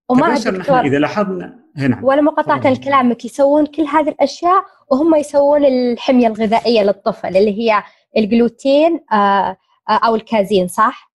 وما 0.09 0.35
نحن 0.35 0.70
إذا 0.70 0.99
لاحظنا 0.99 1.59
هنا. 1.76 2.00
ولا 2.02 2.20
مقاطعة 2.20 2.76
كلامك 2.76 3.25
يسوون 3.25 3.66
كل 3.66 3.82
هذه 3.82 4.09
الأشياء 4.09 4.64
وهم 4.90 5.14
يسوون 5.14 5.64
الحمية 5.64 6.26
الغذائية 6.26 6.82
للطفل 6.82 7.37
اللي 7.37 7.59
هي 7.59 7.82
الجلوتين 8.16 9.00
آه، 9.12 9.56
أو 9.94 10.14
الكازين 10.14 10.68
صح؟ 10.68 11.11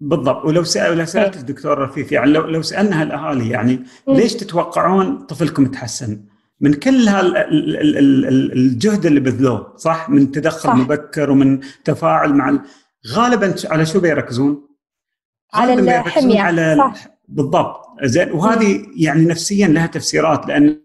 بالضبط 0.00 0.44
ولو 0.44 0.64
سأل 0.64 0.98
لو 0.98 1.04
سألت 1.04 1.36
الدكتور 1.36 1.78
رفيف 1.78 2.12
يعني 2.12 2.30
لو 2.30 2.46
لو 2.46 2.62
سألنا 2.62 3.02
الاهالي 3.02 3.48
يعني 3.48 3.84
ليش 4.08 4.34
تتوقعون 4.34 5.18
طفلكم 5.18 5.64
يتحسن؟ 5.64 6.24
من 6.60 6.74
كل 6.74 7.08
الجهد 8.52 9.06
اللي 9.06 9.20
بذلوه 9.20 9.76
صح؟ 9.76 10.10
من 10.10 10.30
تدخل 10.30 10.68
صح. 10.68 10.74
مبكر 10.74 11.30
ومن 11.30 11.60
تفاعل 11.84 12.34
مع 12.34 12.58
غالبا 13.12 13.54
على 13.64 13.86
شو 13.86 14.00
بيركزون؟ 14.00 14.68
على 15.54 15.74
الحمية 15.74 16.40
على 16.40 16.76
صح. 16.78 17.06
بالضبط 17.28 17.86
زين 18.02 18.32
وهذه 18.32 18.86
يعني 18.96 19.24
نفسيا 19.24 19.68
لها 19.68 19.86
تفسيرات 19.86 20.46
لأن 20.46 20.80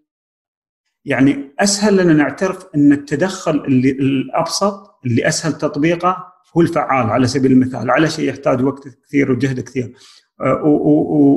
يعني 1.05 1.55
أسهل 1.59 1.98
لنا 1.98 2.13
نعترف 2.13 2.65
إن 2.75 2.91
التدخل 2.91 3.55
اللي 3.55 3.91
الأبسط 3.91 5.00
اللي 5.05 5.27
أسهل 5.27 5.53
تطبيقه 5.53 6.28
هو 6.58 6.62
الفعال 6.62 7.10
على 7.10 7.27
سبيل 7.27 7.51
المثال 7.51 7.91
على 7.91 8.10
شيء 8.10 8.29
يحتاج 8.29 8.63
وقت 8.63 8.88
كثير 9.08 9.32
وجهد 9.32 9.60
كثير. 9.60 9.94
آه، 10.41 10.62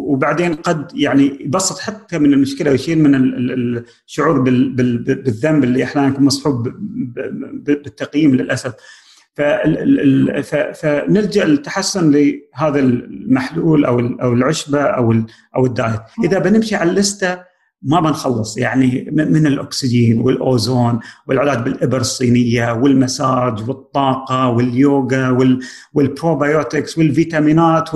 وبعدين 0.07 0.55
قد 0.55 0.91
يعني 0.95 1.39
يبسط 1.41 1.79
حتى 1.79 2.19
من 2.19 2.33
المشكلة 2.33 2.71
ويشيل 2.71 2.99
من 2.99 3.15
الشعور 3.15 4.41
بالذنب 4.41 5.65
اللي 5.65 5.85
أحيانا 5.85 6.09
يكون 6.09 6.25
مصحوب 6.25 6.69
بالتقييم 7.53 8.35
للأسف. 8.35 8.75
فنلجأ 10.75 11.45
للتحسن 11.45 12.11
لهذا 12.11 12.79
المحلول 12.79 13.85
أو 13.85 13.99
أو 13.99 14.33
العشبة 14.33 14.83
أو 14.83 15.15
أو 15.57 15.67
ال 15.67 15.74
diet 15.74 16.01
إذا 16.25 16.39
بنمشي 16.39 16.75
على 16.77 16.91
ال 16.91 17.01
list 17.01 17.42
ة 17.42 17.52
ما 17.83 18.01
بنخلص 18.01 18.59
يعني 18.59 19.09
من 19.13 19.47
الأكسجين 19.47 20.21
والأوزون 20.21 21.01
والعلاج 21.27 21.59
بالإبر 21.59 22.01
الصينية 22.01 22.73
والمساج 22.73 23.69
والطاقة 23.69 24.49
واليوغا 24.49 25.57
وال 25.95 26.12
probiotics 26.12 26.99
والفيتامينات 26.99 27.91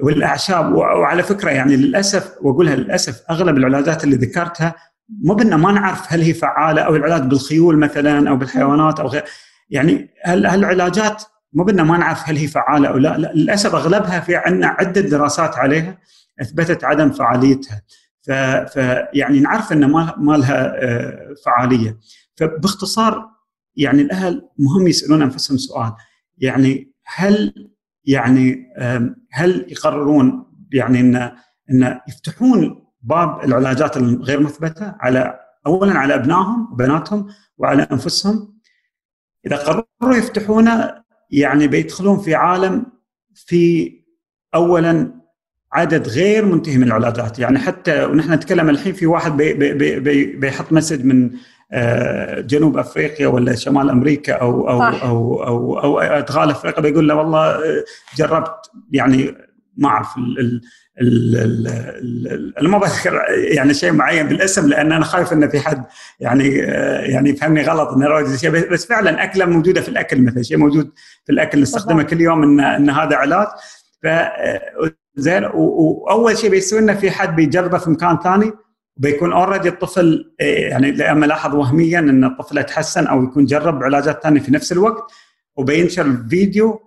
والأعشاب. 0.00 0.72
وعلى 0.74 1.22
فكرة 1.22 1.50
يعني 1.50 1.76
للأسف 1.76 2.34
وأقولها 2.42 2.76
للأسف 2.76 3.22
أغلب 3.30 3.56
العلاجات 3.56 4.04
اللي 4.04 4.16
ذكرتها 4.16 4.74
مو 5.22 5.34
بنا 5.34 5.56
ما 5.56 5.72
نعرف 5.72 6.12
هل 6.12 6.22
هي 6.22 6.34
فعالة 6.34 6.82
أو 6.82 6.96
العلاج 6.96 7.22
بالخيول 7.22 7.78
مثلا 7.78 8.30
أو 8.30 8.36
بالحيوانات 8.36 9.00
أو 9.00 9.06
غير. 9.06 9.24
يعني 9.70 10.10
هالعلاجات 10.26 11.22
مو 11.52 11.64
بنا 11.64 11.82
ما 11.82 11.98
نعرف 11.98 12.28
هل 12.28 12.36
هي 12.36 12.46
فعالة 12.46 12.88
أو 12.88 12.98
لا, 12.98 13.18
لا 13.18 13.32
للأسف 13.34 13.74
أغلبها 13.74 14.20
في 14.20 14.36
عندنا 14.36 14.66
عدة 14.66 15.00
دراسات 15.00 15.56
عليها 15.56 15.98
أثبتت 16.40 16.84
عدم 16.84 17.10
فعاليتها. 17.10 17.82
فيعني 18.72 19.40
نعرف 19.40 19.72
ان 19.72 19.90
ما 19.90 20.14
ما 20.18 20.36
لها 20.36 20.84
آه، 20.84 21.34
فعالية. 21.44 21.98
فباختصار 22.36 23.30
يعني 23.76 24.02
الأهل 24.02 24.48
مهم 24.58 24.88
يسألون 24.88 25.22
أنفسهم 25.22 25.58
سؤال. 25.58 25.92
يعني 26.38 26.92
هل 27.04 27.70
يعني 28.04 28.66
هل 29.32 29.66
يقررون 29.68 30.46
يعني 30.72 31.00
إن 31.00 31.16
إن 31.70 32.00
يفتحون 32.08 32.86
باب 33.02 33.44
العلاجات 33.44 33.96
الغير 33.96 34.40
مثبتة 34.40 34.94
على 35.00 35.40
اولا 35.66 35.98
على 35.98 36.14
أبنائهم 36.14 36.72
وبناتهم 36.72 37.28
وعلى 37.58 37.82
أنفسهم؟ 37.82 38.60
إذا 39.46 39.56
قرروا 39.56 40.16
يفتحونه 40.16 41.04
يعني 41.30 41.68
بيدخلون 41.68 42.18
في 42.18 42.34
عالم 42.34 42.86
في 43.34 43.92
اولا 44.54 45.19
عدد 45.72 46.08
غير 46.08 46.44
منتهي 46.44 46.76
من 46.76 46.82
العلاجات 46.82 47.38
يعني 47.38 47.58
حتى 47.58 48.04
ونحن 48.04 48.32
نتكلم 48.32 48.68
الحين 48.70 48.92
في 48.92 49.06
واحد 49.06 49.36
بي 49.36 49.52
بي 49.52 50.00
بي 50.00 50.24
بيحط 50.24 50.72
message 50.72 51.04
من 51.04 51.30
آه، 51.72 52.40
جنوب 52.40 52.78
أفريقيا 52.78 53.26
ولا 53.26 53.54
شمال 53.54 53.90
أمريكا 53.90 54.32
أو 54.32 54.68
أو 54.68 54.78
صح. 54.78 55.04
أو 55.04 55.44
أو 55.44 55.78
أو 55.78 55.98
ادغال 56.00 56.50
أفريقيا 56.50 56.82
بيقول 56.82 57.08
له 57.08 57.14
والله 57.14 57.50
آه، 57.50 57.84
جربت. 58.16 58.70
يعني 58.92 59.34
ما 59.76 59.88
أعرف 59.88 60.08
أنا 62.60 62.68
ما 62.68 62.78
بذكر 62.78 63.22
يعني 63.28 63.74
شيء 63.74 63.92
معين 63.92 64.28
بالاسم 64.28 64.68
لأن 64.68 64.92
أنا 64.92 65.04
خايف 65.04 65.32
انه 65.32 65.46
في 65.46 65.60
حد 65.60 65.84
يعني 66.20 66.64
آه، 66.64 67.00
يعني 67.00 67.30
يفهمني 67.30 67.62
غلط 67.62 67.88
إنه 67.88 68.36
شيء. 68.36 68.72
بس 68.72 68.86
فعلا 68.86 69.24
أكلة 69.24 69.44
موجودة 69.44 69.80
في 69.80 69.88
الأكل 69.88 70.22
مثلا 70.22 70.42
شيء 70.42 70.56
موجود 70.56 70.92
في 71.26 71.32
الأكل 71.32 71.60
نستخدمه 71.60 72.02
كل 72.02 72.20
يوم 72.20 72.42
ان 72.42 72.60
إن 72.60 72.90
هذا 72.90 73.16
علاج. 73.16 73.46
ف 74.02 74.06
زين؟ 75.14 75.44
وأول 75.44 76.38
شيء 76.38 76.50
بيسوي 76.50 76.80
لنا 76.80 76.94
في 76.94 77.10
حد 77.10 77.36
بيجربه 77.36 77.78
في 77.78 77.90
مكان 77.90 78.18
ثاني 78.18 78.52
بيكون 78.96 79.32
already 79.32 79.68
الطفل 79.68 80.34
إيه، 80.40 80.70
يعني 80.70 80.92
لما 80.92 81.26
لاحظ 81.26 81.54
وهميا 81.54 81.98
إن 81.98 82.24
الطفل 82.24 82.58
يتحسن 82.58 83.06
أو 83.06 83.24
يكون 83.24 83.44
جرب 83.44 83.82
علاجات 83.82 84.22
ثانية 84.22 84.40
في 84.40 84.52
نفس 84.52 84.72
الوقت 84.72 85.12
وبينشر 85.56 86.06
الفيديو 86.06 86.80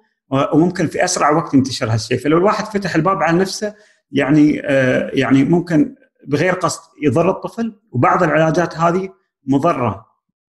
وممكن 0.53 0.87
في 0.87 1.03
أسرع 1.03 1.29
وقت 1.31 1.53
ينتشر 1.53 1.93
هالشيء. 1.93 2.17
فلو 2.17 2.37
الواحد 2.37 2.65
فتح 2.65 2.95
الباب 2.95 3.23
على 3.23 3.37
نفسه 3.37 3.73
يعني 4.11 4.61
آه 4.65 5.11
يعني 5.13 5.43
ممكن 5.43 5.95
بغير 6.27 6.53
قصد 6.53 6.81
يضر 7.03 7.29
الطفل 7.29 7.79
وبعض 7.91 8.23
العلاجات 8.23 8.77
هذه 8.77 9.09
مضرة. 9.47 10.05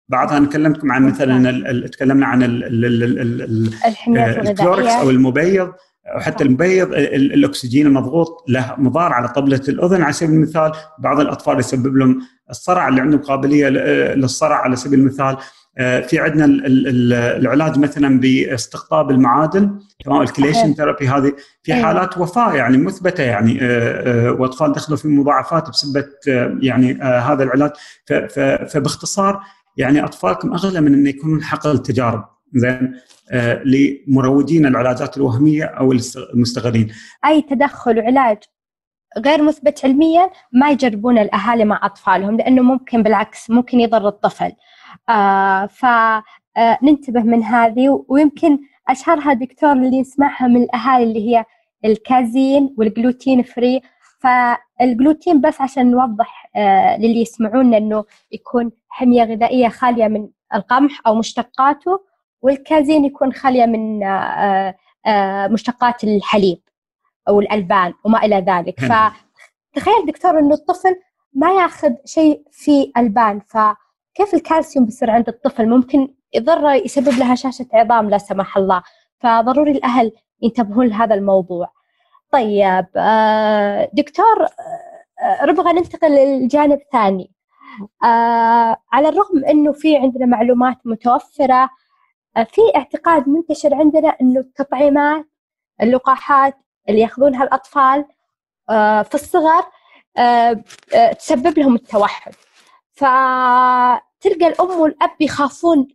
بعضها 0.10 0.38
أنا 0.38 0.48
كلمتكم 0.48 0.92
عن 0.92 1.08
مثلا 1.08 1.88
تكلمنا 1.88 2.26
عن 2.26 2.44
الكلوركس 4.18 4.92
أو 4.92 5.10
المبيض. 5.10 5.72
وحتى 6.16 6.44
المبيض 6.44 6.94
الأكسجين 6.94 7.88
المضغوط 7.88 8.46
له 8.48 8.76
مضار 8.78 9.14
على 9.14 9.28
طبلة 9.28 9.62
الأذن 9.70 10.02
على 10.02 10.14
سبيل 10.14 10.36
المثال. 10.36 10.72
بعض 11.00 11.20
الأطفال 11.20 11.60
يسبب 11.60 11.98
لهم 11.98 12.22
الصرع 12.50 12.88
اللي 12.88 13.02
عندهم 13.02 13.22
قابلية 13.22 13.70
للصرع 14.16 14.56
على 14.56 14.76
سبيل 14.76 15.00
المثال. 15.00 15.38
آه، 15.78 16.02
في 16.02 16.20
عندنا 16.20 16.46
العلاج 17.38 17.80
مثلا 17.80 18.20
باستقطاب 18.20 19.12
المعادن 19.12 19.80
تمام 20.06 20.22
ال 20.22 20.27
chelation 20.27 20.74
therapy 20.74 21.08
هذه 21.08 21.34
في 21.64 21.74
أيوة. 21.74 21.86
حالات 21.86 22.18
وفاة 22.18 22.54
يعني 22.54 22.78
مثبتة 22.78 23.24
يعني 23.24 23.60
آه، 23.62 24.28
آه، 24.30 24.32
وأطفال 24.32 24.72
دخلوا 24.72 24.98
في 24.98 25.08
مضاعفات 25.08 25.70
بسبب 25.70 26.06
يعني 26.62 26.94
هذا 27.02 27.44
العلاج. 27.44 27.72
فباختصار 28.70 29.42
يعني 29.78 30.04
أطفالكم 30.04 30.54
أغلى 30.54 30.82
من 30.82 30.94
انه 30.94 31.10
يكونون 31.10 31.44
حقل 31.44 31.78
تجارب 31.78 32.26
زين 32.54 32.96
آه 33.32 33.64
لمروجين 33.64 34.66
العلاجات 34.66 35.18
الوهمية 35.18 35.64
أو 35.64 35.92
المستغلين. 36.34 36.92
أي 37.26 37.42
تدخل 37.42 38.00
وعلاج 38.00 38.38
غير 39.18 39.42
مثبت 39.44 39.86
علميا 39.86 40.30
ما 40.54 40.70
يجربون 40.72 41.18
الأهالي 41.18 41.66
مع 41.66 41.80
أطفالهم 41.84 42.38
لأنه 42.38 42.62
ممكن 42.62 43.04
بالعكس 43.04 43.50
ممكن 43.50 43.80
يضر 43.80 44.08
الطفل. 44.08 44.52
آه 45.10 45.66
فننتبه 45.66 47.20
آه، 47.20 47.24
من 47.24 47.44
هذه 47.44 48.06
ويمكن 48.10 48.60
اشهرها 48.88 49.34
دكتور 49.34 49.72
اللي 49.72 49.98
يسمعها 49.98 50.48
من 50.48 50.64
الأهالي 50.64 51.04
اللي 51.04 51.30
هي 51.30 51.46
الكازين 51.86 52.76
والجلوتين 52.78 53.44
free 53.44 53.82
فالجلوتين 54.20 55.42
بس 55.42 55.62
عشان 55.62 55.92
نوضح 55.92 56.52
آه 56.56 56.98
للي 56.98 57.22
يسمعونا 57.22 57.78
إنه 57.78 58.06
يكون 58.32 58.72
حمية 58.90 59.24
غذائية 59.24 59.68
خالية 59.68 60.08
من 60.08 60.28
القمح 60.56 61.02
أو 61.08 61.16
مشتقاته 61.16 62.11
والكازين 62.42 63.06
يكون 63.06 63.34
خالية 63.34 63.66
من 63.66 64.04
آه 64.04 64.76
آه 65.06 65.48
مشتقات 65.48 66.04
الحليب 66.04 66.62
أو 67.28 67.40
الألبان 67.40 67.94
وما 68.06 68.26
إلى 68.26 68.36
ذلك. 68.36 68.80
فتخيل 68.80 70.06
دكتور 70.08 70.40
إنه 70.40 70.54
الطفل 70.54 70.96
ما 71.34 71.52
ياخذ 71.52 71.94
شيء 72.06 72.44
فيه 72.52 72.92
ألبان 72.98 73.40
فكيف 73.40 74.34
الكالسيوم 74.34 74.86
بيصير 74.86 75.12
عند 75.12 75.28
الطفل؟ 75.28 75.70
ممكن 75.70 76.14
يضر 76.34 76.70
يسبب 76.72 77.20
له 77.20 77.32
هشاشه 77.32 77.66
عظام 77.74 78.10
لا 78.10 78.18
سمح 78.18 78.58
الله. 78.58 78.84
فضروري 79.20 79.72
الأهل 79.72 80.12
ينتبهون 80.42 80.88
لهذا 80.88 81.16
الموضوع. 81.16 81.72
طيب 82.32 82.86
آه، 82.98 83.90
دكتور 83.94 84.48
نبغى 85.44 85.74
ننتقل 85.74 86.12
للجانب 86.12 86.80
الثاني. 86.82 87.32
على 88.94 89.10
الرغم 89.10 89.46
إنه 89.50 89.72
في 89.72 89.98
عندنا 89.98 90.26
معلومات 90.26 90.78
متوفرة 90.86 91.70
في 92.36 92.62
اعتقاد 92.76 93.30
منتشر 93.30 93.76
عندنا 93.76 94.10
إنه 94.22 94.40
التطعيمات 94.40 95.26
اللقاحات 95.82 96.58
اللي 96.90 97.02
يأخذونها 97.02 97.44
الأطفال 97.44 98.06
في 99.04 99.14
الصغر 99.14 99.64
تسبب 101.20 101.60
لهم 101.60 101.76
التوحد. 101.76 102.34
فتلقى 102.94 104.48
الأم 104.48 104.80
والأب 104.80 105.12
يخافون 105.20 105.88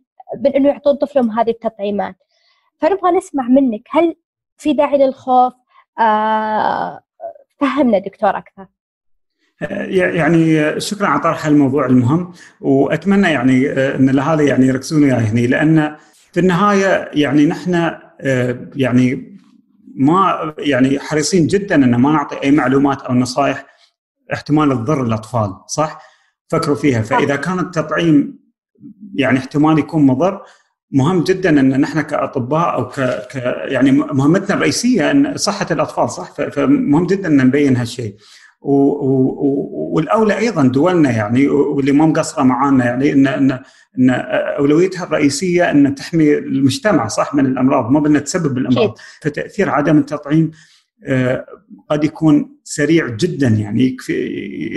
من 0.43 0.55
إنه 0.55 0.69
يعطون 0.69 0.95
طفلهم 0.95 1.31
هذه 1.31 1.49
التطعيمات. 1.49 2.15
فنبغى 2.77 3.11
نسمع 3.11 3.43
منك 3.47 3.81
هل 3.89 4.15
في 4.57 4.73
داعي 4.73 4.97
للخوف؟ 4.97 5.53
آه، 5.99 7.01
فهمنا 7.59 7.99
دكتور 7.99 8.37
أكثر. 8.37 8.67
يعني 9.89 10.79
شكرا 10.79 11.07
على 11.07 11.21
طرح 11.21 11.45
الموضوع 11.45 11.85
المهم 11.85 12.33
وأتمنى 12.61 13.31
يعني 13.31 13.69
آه، 13.69 13.95
إن 13.95 14.09
الاهالي 14.09 14.47
يعني 14.47 14.67
يركزون 14.67 15.03
وياي 15.03 15.23
هنا 15.23 15.39
لأن 15.39 15.97
في 16.31 16.39
النهاية 16.39 17.09
يعني 17.13 17.45
نحن 17.45 17.75
آه، 18.21 18.69
يعني 18.75 19.37
ما 19.95 20.53
يعني 20.57 20.99
حريصين 20.99 21.47
جدا 21.47 21.75
أن 21.75 21.95
ما 21.95 22.11
نعطي 22.11 22.43
أي 22.43 22.51
معلومات 22.51 23.01
أو 23.01 23.13
نصائح 23.13 23.65
احتمال 24.33 24.69
تضر 24.69 25.03
الأطفال 25.03 25.55
صح؟ 25.67 26.01
فكروا 26.47 26.75
فيها 26.75 27.01
فإذا 27.01 27.35
كان 27.35 27.59
التطعيم 27.59 28.39
يعني 29.15 29.39
احتمال 29.39 29.79
يكون 29.79 30.05
مضر 30.05 30.41
مهم 30.91 31.23
جدا 31.23 31.49
أن 31.49 31.81
نحن 31.81 32.01
كأطباء 32.01 32.73
أو 32.73 32.87
ك... 32.87 32.99
ك 33.01 33.35
يعني 33.65 33.91
مهمتنا 33.91 34.55
الرئيسية 34.55 35.11
أن 35.11 35.37
صحة 35.37 35.67
الأطفال 35.71 36.09
صح 36.09 36.31
فمهم 36.31 37.05
جدا 37.05 37.27
أن 37.27 37.37
نبين 37.37 37.77
هالشيء. 37.77 38.15
والأولى 38.61 40.37
أيضا 40.37 40.67
دولنا 40.67 41.11
يعني 41.11 41.47
واللي 41.47 41.91
ما 41.91 42.05
مقصرة 42.05 42.43
معانا 42.43 42.85
يعني 42.85 43.13
ان 43.13 43.27
ان 43.27 43.59
إن 43.99 44.09
أولويتها 44.59 45.03
الرئيسية 45.03 45.71
إن 45.71 45.95
تحمي 45.95 46.37
المجتمع 46.37 47.07
صح؟ 47.07 47.35
من 47.35 47.45
الأمراض 47.45 47.91
مو 47.91 47.99
بان 47.99 48.23
تسبب 48.23 48.57
الأمراض. 48.57 48.97
فتأثير 49.21 49.69
عدم 49.69 49.97
التطعيم 49.97 50.51
آه، 51.05 51.45
قد 51.89 52.03
يكون 52.03 52.57
سريع 52.63 53.07
جدا 53.07 53.47
يعني 53.47 53.83
يكفي 53.83 54.13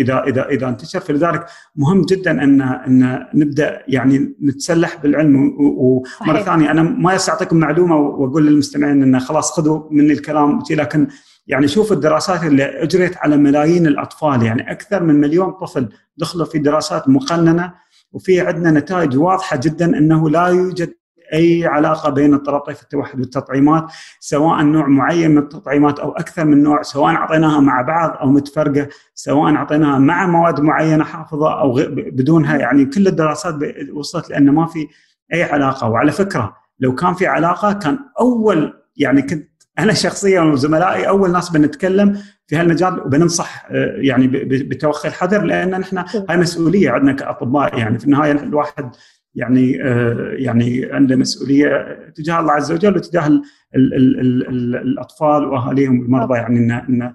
إذا 0.01 0.25
إذا 0.25 0.49
إذا 0.49 0.69
انتشر. 0.69 1.01
فلذلك 1.01 1.47
مهم 1.77 2.03
جدا 2.03 2.31
ان 2.31 2.63
إن 2.63 3.27
نبدأ 3.35 3.83
يعني 3.89 4.35
نتسلح 4.43 4.97
بالعلم. 5.03 5.57
ومره 5.59 6.43
ثانية 6.43 6.71
أنا 6.71 6.83
ما 6.83 7.19
اعطيكم 7.29 7.57
معلومة 7.57 7.97
وأقول 7.97 8.47
للمستمعين 8.47 9.03
انه 9.03 9.19
خلاص 9.19 9.53
خذوا 9.53 9.83
مني 9.91 10.13
الكلام 10.13 10.59
لكن 10.71 11.09
يعني 11.51 11.69
شوف 11.69 11.93
الدراسات 11.93 12.45
اللي 12.45 12.65
أجريت 12.65 13.17
على 13.17 13.37
ملايين 13.37 13.87
الأطفال 13.87 14.43
يعني 14.43 14.71
أكثر 14.73 15.03
من 15.03 15.15
مليون 15.15 15.51
طفل 15.51 15.89
دخلوا 16.17 16.47
في 16.47 16.59
دراسات 16.59 17.09
مقننة 17.09 17.75
وفي 18.13 18.41
عندنا 18.41 18.71
نتائج 18.71 19.19
واضحة 19.19 19.57
جدا 19.57 19.99
إنه 19.99 20.31
لا 20.31 20.47
يوجد 20.47 20.95
أي 21.33 21.67
علاقة 21.67 22.11
بين 22.11 22.35
اضطراب 22.35 22.61
طيف 22.61 22.83
التوحد 22.83 23.21
والتطعيمات 23.21 23.85
سواء 24.21 24.63
نوع 24.63 24.87
معين 24.87 25.31
من 25.31 25.39
التطعيمات 25.39 25.99
أو 25.99 26.13
أكثر 26.13 26.45
من 26.45 26.63
نوع 26.63 26.83
سواء 26.83 27.15
أعطيناها 27.15 27.61
مع 27.61 27.83
بعض 27.83 28.17
أو 28.21 28.27
متفرقة 28.27 28.89
سواء 29.15 29.55
أعطيناها 29.55 29.99
مع 29.99 30.27
مواد 30.27 30.61
معينة 30.61 31.05
حافظة 31.05 31.61
أو 31.61 31.81
بدونها 31.89 32.57
يعني 32.57 32.85
كل 32.85 33.07
الدراسات 33.07 33.55
وصلت 33.95 34.31
لأن 34.31 34.51
ما 34.51 34.67
في 34.67 34.89
أي 35.35 35.43
علاقة. 35.43 35.89
وعلى 35.89 36.13
فكرة 36.13 36.57
لو 36.81 36.95
كان 36.95 37.15
في 37.15 37.27
علاقة 37.27 37.73
كان 37.73 37.99
أول 38.21 38.73
يعني 38.97 39.23
كنت 39.23 39.50
أنا 39.79 39.93
شخصيا 39.93 40.41
وزملائي 40.41 41.09
أول 41.09 41.33
ناس 41.33 41.51
بنتكلم 41.51 42.19
في 42.47 42.57
هالمجال 42.57 43.01
وبننصح 43.01 43.67
آه، 43.71 43.95
يعني 43.97 44.27
بتوخي 44.45 45.09
الحذر 45.09 45.43
لأن 45.43 45.71
نحن 45.71 46.05
هاي 46.29 46.37
مسؤولية 46.37 46.91
عندنا 46.91 47.13
كأطباء. 47.13 47.79
يعني 47.79 47.99
في 47.99 48.05
النهاية 48.05 48.33
الواحد 48.33 48.91
يعني 49.35 49.83
آه، 49.85 50.35
يعني 50.39 50.93
عنده 50.93 51.17
مسؤولية 51.17 51.99
تجاه 52.15 52.41
الله 52.41 52.53
عز 52.53 52.73
وجل 52.73 52.97
وتجاه 52.97 53.27
ال 53.27 53.43
ال 53.75 53.95
ال 54.21 54.49
ال 54.49 54.77
الأطفال 54.77 55.45
وأهاليهم 55.45 56.01
والمرضى 56.01 56.39
يعني 56.39 56.59
انه 56.59 56.89
انه 56.89 57.15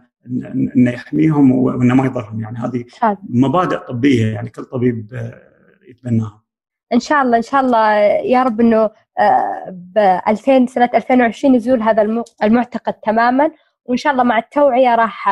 انه 0.76 0.92
يحميهم 0.92 1.52
وإنه 1.52 1.96
ما 1.96 2.06
يضرهم. 2.06 2.42
يعني 2.42 2.58
هذه 2.58 2.86
مبادئ 3.30 3.78
طبية 3.78 4.26
يعني 4.26 4.50
كل 4.50 4.64
طبيب 4.64 5.14
آه، 5.14 5.42
يتبناها. 5.90 6.45
إن 6.94 7.00
شاء 7.00 7.22
الله 7.22 7.38
إن 7.38 7.42
شاء 7.42 7.62
الله 7.62 7.94
يا 8.24 8.44
رب 8.44 8.60
إنه 8.62 8.90
آه، 9.20 9.66
ب 9.70 9.98
2000 10.28 10.66
سنة 10.66 10.90
2020 10.94 11.56
يزول 11.56 11.82
هذا 11.82 12.02
المعتقد 12.44 12.94
تماما 12.94 13.52
وإن 13.86 13.98
شاء 13.98 14.14
الله 14.14 14.24
مع 14.24 14.38
التوعية 14.38 14.96
راح 14.96 15.30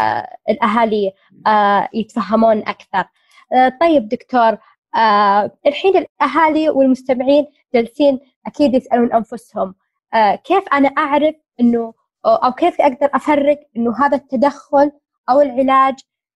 الأهالي 0.49 1.11
يتفهمون 1.93 2.57
أكثر. 2.57 3.03
طيب 3.81 4.09
دكتور 4.09 4.57
آه 4.95 5.51
الحين 5.65 5.97
الأهالي 5.97 6.69
والمستمعين 6.69 7.47
جالسين 7.73 8.19
أكيد 8.47 8.73
يسألون 8.73 9.13
أنفسهم 9.13 9.75
آه 10.13 10.35
كيف 10.35 10.63
أنا 10.73 10.87
أعرف 10.87 11.35
إنه 11.59 11.93
أو 12.25 12.51
كيف 12.51 12.81
أقدر 12.81 13.09
أفرق 13.13 13.59
إنه 13.77 14.05
هذا 14.05 14.17
التدخل 14.17 14.91
أو 15.29 15.41
العلاج 15.41 15.95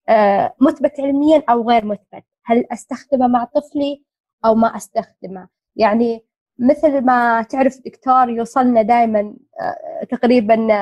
آه 0.10 0.54
مثبت 0.62 1.00
علميا 1.00 1.44
أو 1.50 1.70
غير 1.70 1.86
مثبت 1.86 2.24
هل 2.46 2.66
أستخدمه 2.72 3.28
مع 3.28 3.44
طفلي 3.44 4.04
أو 4.46 4.56
ما 4.56 4.78
أستخدمه. 4.78 5.48
يعني 5.76 6.26
مثل 6.60 7.02
ما 7.02 7.42
تعرف 7.42 7.78
دكتور 7.86 8.30
يوصلنا 8.30 8.82
دائما 8.82 9.34
آه 9.62 10.06
تقريبا 10.06 10.74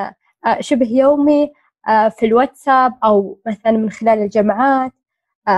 آه 0.46 0.60
شبه 0.60 0.86
يومي 0.86 1.52
آه 1.88 2.08
في 2.08 2.26
الواتساب 2.26 2.92
أو 3.04 3.40
مثلا 3.46 3.72
من 3.72 3.90
خلال 3.90 4.18
الجامعات 4.18 4.92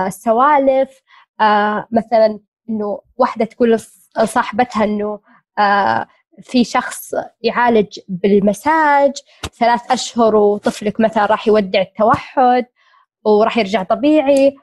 سوالف 0.09 1.01
آه 1.41 1.87
مثلا 1.91 2.39
إنه 2.69 3.01
واحدة 3.17 3.45
تقول 3.45 3.77
لصاحبتها 4.17 4.83
إنه 4.83 5.19
في 6.41 6.63
شخص 6.63 7.13
يعالج 7.41 7.99
بالمساج 8.07 9.11
ثلاث 9.59 9.91
أشهر 9.91 10.35
وطفلك 10.35 10.99
مثلا 10.99 11.25
راح 11.25 11.47
يودع 11.47 11.81
التوحد 11.81 12.65
وراح 13.25 13.57
يرجع 13.57 13.83
طبيعي 13.83 14.55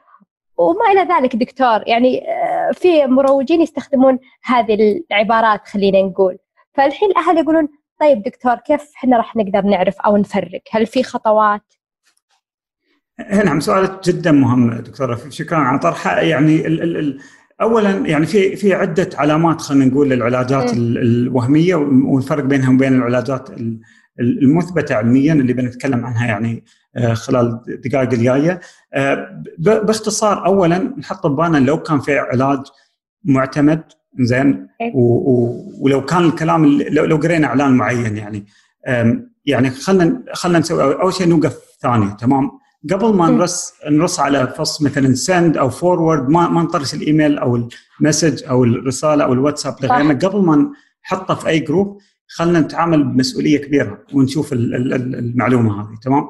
وما 0.57 0.91
إلى 0.91 1.01
ذلك 1.13 1.35
دكتور. 1.35 1.87
يعني 1.87 2.23
في 2.73 3.05
مروجين 3.05 3.61
يستخدمون 3.61 4.19
هذه 4.43 5.01
العبارات 5.11 5.67
خلينا 5.67 6.01
نقول. 6.01 6.37
فالحين 6.73 7.09
الأهل 7.09 7.37
يقولون 7.37 7.67
طيب 7.99 8.23
دكتور 8.23 8.55
كيف 8.55 8.81
إحنا 8.97 9.17
راح 9.17 9.35
نقدر 9.35 9.61
نعرف 9.61 9.95
أو 9.99 10.17
نفرق؟ 10.17 10.61
هل 10.71 10.85
في 10.85 11.03
خطوات؟ 11.03 11.73
نعم 13.45 13.59
سؤالك 13.59 14.03
جدا 14.03 14.31
مهم 14.31 14.73
دكتورة. 14.73 15.19
شكرا 15.29 15.57
على 15.57 15.79
طرحه 15.79 16.19
يعني 16.19 16.67
ال 16.67 16.81
ال 16.81 16.97
ال 16.97 17.19
اولا 17.61 17.91
يعني 17.91 18.25
في 18.25 18.55
في 18.55 18.73
عدة 18.73 19.09
علامات 19.13 19.61
خلينا 19.61 19.85
نقول 19.85 20.09
للعلاجات 20.09 20.73
الوهمية 20.73 21.75
والفرق 21.75 22.43
بينها 22.43 22.69
وبين 22.69 22.95
العلاجات 22.95 23.49
المثبتة 24.19 24.95
علميا 24.95 25.33
اللي 25.33 25.53
بنتكلم 25.53 26.05
عنها 26.05 26.27
يعني 26.27 26.63
خلال 27.13 27.59
الدقائق 27.67 28.13
الجاية. 28.13 28.59
آه، 28.93 29.43
باختصار 29.59 30.45
اولا 30.45 30.77
نحط 30.97 31.27
ببالنا 31.27 31.57
لو 31.57 31.81
كان 31.83 31.99
في 31.99 32.19
علاج 32.19 32.59
معتمد 33.23 33.83
زين 34.19 34.67
ولو 35.79 36.05
كان 36.05 36.23
الكلام 36.25 36.81
لو 36.81 37.17
قرينا 37.17 37.47
إعلان 37.47 37.71
معين 37.71 38.17
يعني. 38.17 38.45
يعني 39.45 39.69
خلينا 39.69 40.23
خلينا 40.33 40.59
نسوي 40.59 40.83
أول 40.83 41.13
شيء 41.13 41.27
نوقف 41.27 41.57
ثانية 41.81 42.09
تمام؟ 42.09 42.51
قبل 42.91 43.13
ما 43.13 43.29
نرص 43.29 43.73
نرص 43.89 44.19
على 44.19 44.47
فص 44.47 44.81
مثلا 44.81 45.15
send 45.15 45.57
أو 45.57 45.69
forward 45.69 46.29
ما 46.29 46.49
ما 46.49 46.61
نطرش 46.63 46.93
الإيميل 46.93 47.37
أو 47.37 47.69
ال 48.01 48.06
message 48.06 48.43
أو 48.43 48.63
الرسالة 48.63 49.23
أو 49.23 49.33
الواتساب 49.33 49.75
لغيرنا. 49.83 50.13
قبل 50.13 50.41
ما 50.45 50.71
نحطه 51.05 51.35
في 51.35 51.47
أي 51.47 51.59
group 51.59 51.99
خلينا 52.27 52.59
نتعامل 52.59 53.03
بمسؤولية 53.03 53.57
كبيرة 53.57 53.99
ونشوف 54.13 54.53
المعلومة 54.53 55.81
هذه 55.81 55.97
تمام؟ 56.03 56.23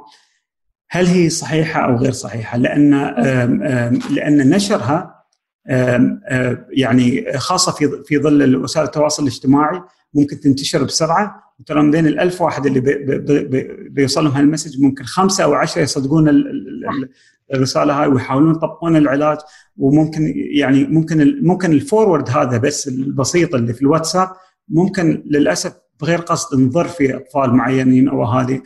هل 0.89 1.05
هي 1.05 1.29
صحيحة 1.29 1.85
أو 1.85 1.95
غير 1.95 2.11
صحيحة؟ 2.11 2.57
لأن 2.57 2.91
لأن 4.11 4.49
نشرها 4.49 5.15
يعني 6.69 7.37
خاصة 7.37 7.71
في 7.71 8.03
في 8.05 8.17
ظل 8.19 8.55
وسائل 8.55 8.85
التواصل 8.85 9.23
الاجتماعي 9.23 9.81
ممكن 10.13 10.39
تنتشر 10.39 10.83
بسرعة. 10.83 11.41
ترى 11.65 11.81
من 11.81 11.91
بين 11.91 12.07
الألف 12.07 12.41
واحد 12.41 12.65
اللي 12.65 12.79
بي 12.79 13.17
بي 13.43 13.89
بيوصلهم 13.89 14.31
هال 14.31 14.42
message 14.42 14.81
ممكن 14.81 15.03
خمسة 15.03 15.43
أو 15.43 15.53
عشرة 15.53 15.81
يصدقون 15.81 16.29
الرسالة 17.53 18.01
هاي 18.01 18.07
ويحاولون 18.07 18.55
يطبقون 18.55 18.95
العلاج. 18.95 19.37
وممكن 19.77 20.33
يعني 20.35 20.83
ممكن 20.83 21.39
ممكن 21.41 21.71
ال 21.71 21.79
forward 21.79 22.29
هذا 22.29 22.57
بس 22.57 22.87
البسيط 22.87 23.55
اللي 23.55 23.73
في 23.73 23.81
الواتساب 23.81 24.29
ممكن 24.69 25.23
للأسف 25.25 25.73
بغير 26.01 26.21
قصد 26.21 26.59
نضر 26.59 26.87
في 26.87 27.15
أطفال 27.15 27.55
معينين 27.55 28.09
أو 28.09 28.23
اهالي 28.23 28.61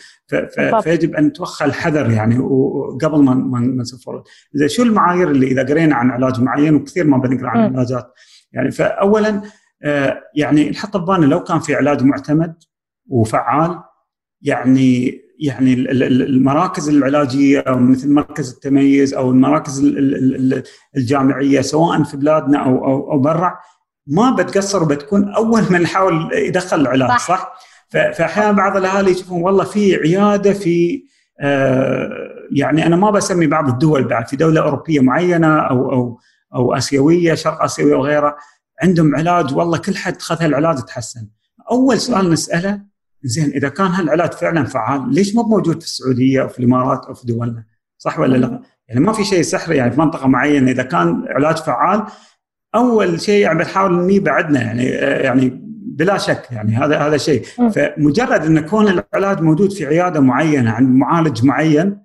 فيجب 0.84 1.16
أن 1.16 1.26
نتوخى 1.26 1.66
الحذر 1.66 2.12
يعني 2.12 2.40
وقبل 2.40 3.24
ما 3.24 3.34
ما 3.34 3.60
نسفر 3.60 4.24
إذا 4.56 4.68
شو 4.68 4.84
المعايير 4.84 5.32
اللي 5.32 5.48
إذا 5.48 5.64
قرينا 5.64 5.96
عن 5.96 6.12
علاج 6.12 6.42
معين 6.42 6.76
وكثير 6.76 7.08
ما 7.08 7.18
بنقرأ 7.18 7.50
عن 7.50 7.76
علاجات؟ 7.76 8.14
يعني 8.52 8.72
فاولا 8.72 9.42
آه، 9.84 10.24
يعني 10.36 10.70
نحط 10.70 10.98
ببالنا 10.98 11.26
لو 11.26 11.44
كان 11.44 11.60
في 11.60 11.76
علاج 11.76 12.04
معتمد 12.04 12.56
وفعال 13.08 13.80
يعني 14.42 15.22
يعني 15.40 15.74
المراكز 15.74 16.90
العلاجية 16.90 17.60
أو 17.60 17.80
مثل 17.80 18.14
مركز 18.14 18.54
التميز 18.54 19.14
أو 19.14 19.32
المراكز 19.32 19.86
الجامعية 20.98 21.62
سواء 21.62 22.04
في 22.04 22.18
بلادنا 22.18 22.66
أو 22.66 22.86
أو, 22.86 23.12
أو 23.12 23.20
برا 23.20 23.60
ما 24.10 24.32
بتقصر 24.32 24.84
وبتكون 24.84 25.34
أول 25.34 25.64
من 25.70 25.82
يحاول 25.82 26.30
يدخل 26.34 26.82
العلاج 26.82 27.10
صح؟ 27.10 27.28
صح؟ 27.28 27.54
فأحيانا 27.90 28.52
بعض 28.52 28.78
الأهالي 28.78 29.12
يشوفون 29.12 29.42
والله 29.42 29.64
في 29.64 29.96
عيادة 29.96 30.54
في 30.54 31.04
آه 31.40 32.10
يعني 32.52 32.86
أنا 32.86 32.96
ما 32.96 33.12
بسمي 33.12 33.48
بعض 33.48 33.70
الدول 33.70 34.04
بعد 34.04 34.28
في 34.28 34.36
دولة 34.36 34.62
أوروبية 34.62 35.00
معينة 35.00 35.60
أو 35.60 35.92
أو 35.92 36.20
أو 36.56 36.74
آسيوية 36.74 37.34
شرق 37.34 37.64
آسيوية 37.64 37.96
وغيرها 37.96 38.36
عندهم 38.82 39.16
علاج 39.16 39.56
والله 39.56 39.78
كل 39.78 39.96
حد 39.96 40.22
خذ 40.22 40.44
هالعلاج 40.44 40.78
تحسن. 40.78 41.28
أول 41.72 42.00
سؤال 42.00 42.30
نسأله 42.30 42.82
زين 43.24 43.50
إذا 43.50 43.70
كان 43.70 43.88
هالعلاج 43.88 44.32
فعلا 44.34 44.66
فعال 44.66 45.14
ليش 45.14 45.36
مو 45.36 45.44
موجود 45.44 45.80
في 45.80 45.86
السعودية 45.86 46.42
أو 46.42 46.48
في 46.48 46.60
الإمارات 46.60 47.06
أو 47.06 47.14
في 47.14 47.28
دولنا؟ 47.28 47.66
صح 47.98 48.20
ولا 48.20 48.38
لا؟ 48.38 48.62
يعني 48.88 49.00
ما 49.00 49.14
في 49.14 49.24
شيء 49.24 49.42
سحري 49.42 49.78
يعني 49.78 49.92
في 49.92 50.00
منطقة 50.00 50.28
معينة 50.28 50.72
إذا 50.72 50.84
كان 50.84 51.26
علاج 51.30 51.58
فعال 51.58 52.06
أول 52.76 53.22
شيء 53.22 53.42
يعني 53.42 53.60
بنحاول 53.60 53.94
نميه 53.94 54.20
بعدنا 54.20 54.62
يعني 54.62 54.84
يعني 55.24 55.62
بلا 55.82 56.18
شك 56.18 56.48
يعني 56.52 56.76
هذا 56.78 56.98
هذا 56.98 57.18
شيء. 57.18 57.44
فمجرد 57.70 58.46
إن 58.46 58.60
كون 58.60 58.88
العلاج 58.88 59.42
موجود 59.42 59.72
في 59.74 59.86
عيادة 59.86 60.20
معينة 60.20 60.72
عند 60.72 60.96
معالج 60.96 61.46
معين 61.46 61.98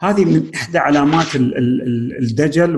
هذه 0.00 0.24
من 0.24 0.50
إحدى 0.54 0.78
علامات 0.78 1.26
الدجل 1.36 2.76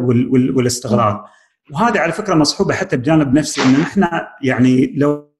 والاستغراب. 0.56 1.24
وهذه 1.72 1.98
على 1.98 2.12
فكرة 2.12 2.34
مصحوبة 2.34 2.74
حتى 2.74 2.96
بجانب 2.96 3.34
نفسي 3.34 3.62
إن 3.62 3.80
نحن 3.80 4.04
يعني 4.42 4.94
لو 4.96 5.32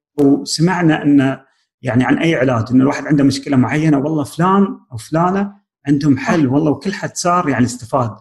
سمعنا 0.43 1.03
إن 1.03 1.37
يعني 1.81 2.03
عن 2.05 2.17
أي 2.17 2.35
علاج 2.35 2.65
إن 2.71 2.81
الواحد 2.81 3.05
عنده 3.05 3.23
مشكلة 3.23 3.57
معينة 3.57 3.97
والله 3.97 4.23
فلان 4.23 4.67
أو 4.91 4.97
فلانة 4.97 5.51
عندهم 5.87 6.17
حل 6.17 6.47
والله 6.47 6.71
وكل 6.71 6.93
حد 6.93 7.15
صار 7.15 7.49
يعني 7.49 7.65
استفاد. 7.65 8.11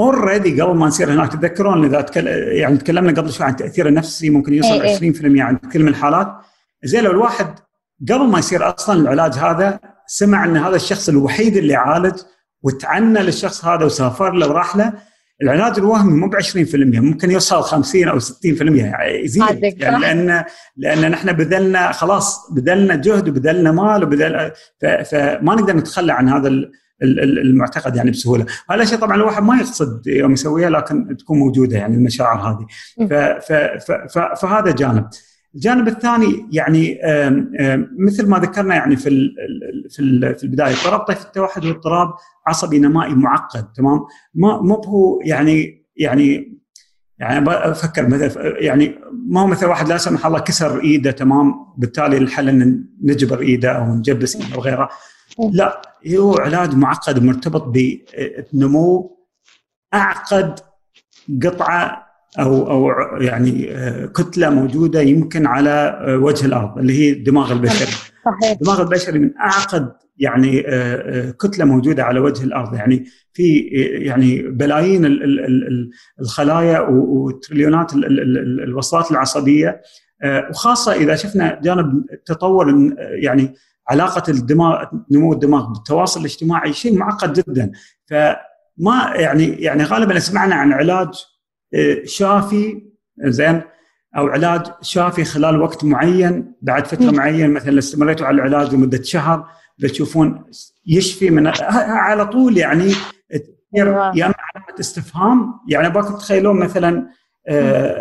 اوريدي 0.00 0.62
قبل 0.62 0.76
ما 0.76 0.86
نصير 0.86 1.12
هناك 1.12 1.32
تذكرون 1.32 1.84
إذا 1.84 2.00
تكل... 2.00 2.26
يعني 2.26 2.76
تكلمنا 2.76 3.12
قبل 3.20 3.32
شوي 3.32 3.46
عن 3.46 3.52
التاثير 3.52 3.88
النفسي 3.88 4.30
ممكن 4.30 4.54
يوصل 4.54 4.80
أي 4.80 5.12
20% 5.14 5.24
عند 5.24 5.58
كل 5.72 5.82
من 5.82 5.88
الحالات. 5.88 6.28
زين 6.84 7.04
لو 7.04 7.10
الواحد 7.10 7.54
قبل 8.08 8.26
ما 8.26 8.38
يصير 8.38 8.74
أصلا 8.74 9.00
العلاج 9.00 9.34
هذا 9.34 9.80
سمع 10.06 10.44
إن 10.44 10.56
هذا 10.56 10.76
الشخص 10.76 11.08
الوحيد 11.08 11.56
اللي 11.56 11.72
يعالج 11.72 12.14
وتعنى 12.62 13.22
للشخص 13.22 13.64
هذا 13.64 13.84
وسافر 13.84 14.32
له 14.32 14.48
وراح 14.48 14.76
له 14.76 14.92
العلاج 15.42 15.78
الوهمي 15.78 16.12
مو 16.12 16.28
ب 16.28 16.36
20% 16.36 16.74
ممكن 16.74 17.30
يوصل 17.30 17.62
50 17.62 18.08
أو 18.08 18.20
60% 18.20 18.22
يعني 18.44 19.24
يزيد. 19.24 19.42
يعني 19.62 19.98
لأن 19.98 20.44
لأن 20.76 21.10
نحن 21.10 21.32
بذلنا 21.32 21.92
خلاص 21.92 22.50
بذلنا 22.52 22.94
جهد 22.94 23.28
وبذلنا 23.28 23.72
مال 23.72 24.02
وبذل 24.02 24.52
فما 24.80 25.54
نقدر 25.54 25.76
نتخلى 25.76 26.12
عن 26.12 26.28
هذا 26.28 26.48
المعتقد 27.02 27.96
يعني 27.96 28.10
بسهولة، 28.10 28.46
هذا 28.70 28.84
شيء 28.84 28.98
طبعا 28.98 29.16
الواحد 29.16 29.42
ما 29.42 29.56
يقصد 29.56 30.06
يوم 30.06 30.32
يسويها 30.32 30.70
لكن 30.70 31.16
تكون 31.16 31.38
موجودة 31.38 31.76
يعني 31.76 31.96
المشاعر 31.96 32.38
هذه. 32.38 32.66
فهذا 34.36 34.70
جانب. 34.70 35.08
الجانب 35.54 35.88
الثاني 35.88 36.48
يعني 36.52 36.98
مثل 37.98 38.28
ما 38.28 38.38
ذكرنا 38.38 38.74
يعني 38.74 38.96
في 38.96 39.30
في 39.90 40.34
في 40.38 40.44
البداية 40.44 40.72
اضطراب 40.72 41.00
طيف 41.00 41.24
التوحد 41.24 41.64
هو 41.64 41.70
اضطراب 41.70 42.08
عصبي 42.46 42.78
نمائي 42.78 43.14
معقد 43.14 43.72
تمام؟ 43.72 44.00
ما 44.34 44.62
مو 44.62 44.74
هو 44.74 45.20
يعني 45.24 45.84
يعني 45.96 46.60
يعني 47.18 47.50
أفكر 47.50 48.08
مثلا 48.08 48.32
يعني 48.58 48.98
ما 49.28 49.40
هو 49.40 49.46
مثل 49.46 49.66
واحد 49.66 49.88
لا 49.88 49.96
سمح 49.96 50.26
الله 50.26 50.38
كسر 50.38 50.80
إيده 50.80 51.10
تمام؟ 51.10 51.54
بالتالي 51.78 52.16
الحل 52.16 52.48
إن 52.48 52.84
نجبر 53.02 53.40
إيده 53.40 53.72
أو 53.72 53.94
نجبس 53.94 54.36
إيده 54.36 54.58
وغيره 54.58 54.88
لا 55.52 55.82
هو 56.08 56.34
علاج 56.34 56.74
معقد 56.74 57.22
مرتبط 57.22 57.74
بنمو 58.52 59.16
أعقد 59.94 60.60
قطعة 61.42 62.10
أو 62.38 62.70
أو 62.70 62.90
يعني 63.20 63.70
آه، 63.72 64.06
كتلة 64.06 64.50
موجودة 64.50 65.00
يمكن 65.00 65.46
على 65.46 66.00
آه، 66.06 66.16
وجه 66.16 66.46
الأرض 66.46 66.78
اللي 66.78 66.92
هي 66.92 67.12
الدماغ 67.12 67.52
البشري. 67.52 67.92
صحيح. 68.24 68.50
الدماغ 68.52 68.82
البشري 68.82 69.18
من 69.18 69.36
أعقد 69.36 69.92
يعني 70.18 70.64
آه، 70.66 71.30
كتلة 71.30 71.64
موجودة 71.64 72.04
على 72.04 72.20
وجه 72.20 72.44
الأرض 72.44 72.74
يعني 72.74 73.04
في 73.32 73.58
يعني 73.82 74.42
بلايين 74.42 75.02
الخلايا 76.20 76.80
وتريليونات 76.90 77.92
الوصلات 77.94 79.10
العصبية 79.10 79.80
وخاصة 80.50 80.92
إذا 80.92 81.14
شفنا 81.14 81.60
جانب 81.62 82.04
التطور 82.12 82.94
يعني 82.98 83.54
علاقة 83.90 84.30
الدماغ 84.30 84.84
نمو 85.10 85.32
الدماغ 85.32 85.66
بالتواصل 85.72 86.20
الاجتماعي 86.20 86.72
شيء 86.72 86.98
معقد 86.98 87.32
جدا. 87.32 87.72
فما 88.06 89.12
يعني 89.14 89.44
يعني 89.46 89.84
غالبا 89.84 90.18
سمعنا 90.18 90.54
عن 90.54 90.72
علاج 90.72 91.08
شافي 92.04 92.82
زين 93.24 93.62
أو 94.16 94.26
علاج 94.28 94.62
شافي 94.82 95.24
خلال 95.24 95.62
وقت 95.62 95.84
معين 95.84 96.54
بعد 96.62 96.86
فترة 96.86 97.10
معينة 97.10 97.52
مثلا 97.52 97.78
استمريتوا 97.78 98.26
على 98.26 98.34
العلاج 98.34 98.74
لمدة 98.74 99.02
شهر 99.02 99.48
بتشوفون 99.78 100.44
يشفي 100.86 101.30
من 101.30 101.52
على 102.06 102.26
طول 102.26 102.56
يعني 102.58 102.92
يا 103.74 104.26
أما 104.26 104.34
علامة 104.54 104.80
استفهام 104.80 105.54
يعني 105.68 105.90
باكم 105.90 106.14
تتخيلون 106.14 106.58
مثلا 106.58 106.98
آه، 106.98 107.10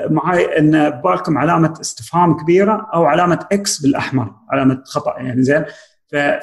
معي 0.09 0.59
إن 0.59 0.89
بالكم 0.89 1.37
علامة 1.37 1.73
استفهام 1.81 2.37
كبيرة 2.37 2.89
أو 2.93 3.05
علامة 3.05 3.47
إكس 3.51 3.81
بالأحمر 3.81 4.33
علامة 4.51 4.83
خطأ 4.85 5.19
يعني 5.19 5.43
زين. 5.43 5.65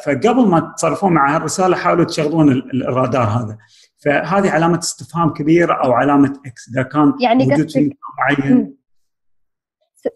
فقبل 0.04 0.48
ما 0.48 0.60
تتصرفون 0.60 1.12
مع 1.12 1.36
هالرسالة 1.36 1.76
حاولوا 1.76 2.04
تشغلون 2.04 2.52
الرادار 2.74 3.22
هذا. 3.22 3.58
فهذه 4.04 4.50
علامة 4.50 4.78
استفهام 4.78 5.32
كبيرة 5.32 5.74
أو 5.84 5.92
علامة 5.92 6.40
إكس 6.46 6.68
إذا 6.68 6.82
كان 6.82 7.14
يعني 7.20 7.46
موجود 7.46 7.70
في 7.70 7.90
معين. 8.18 8.76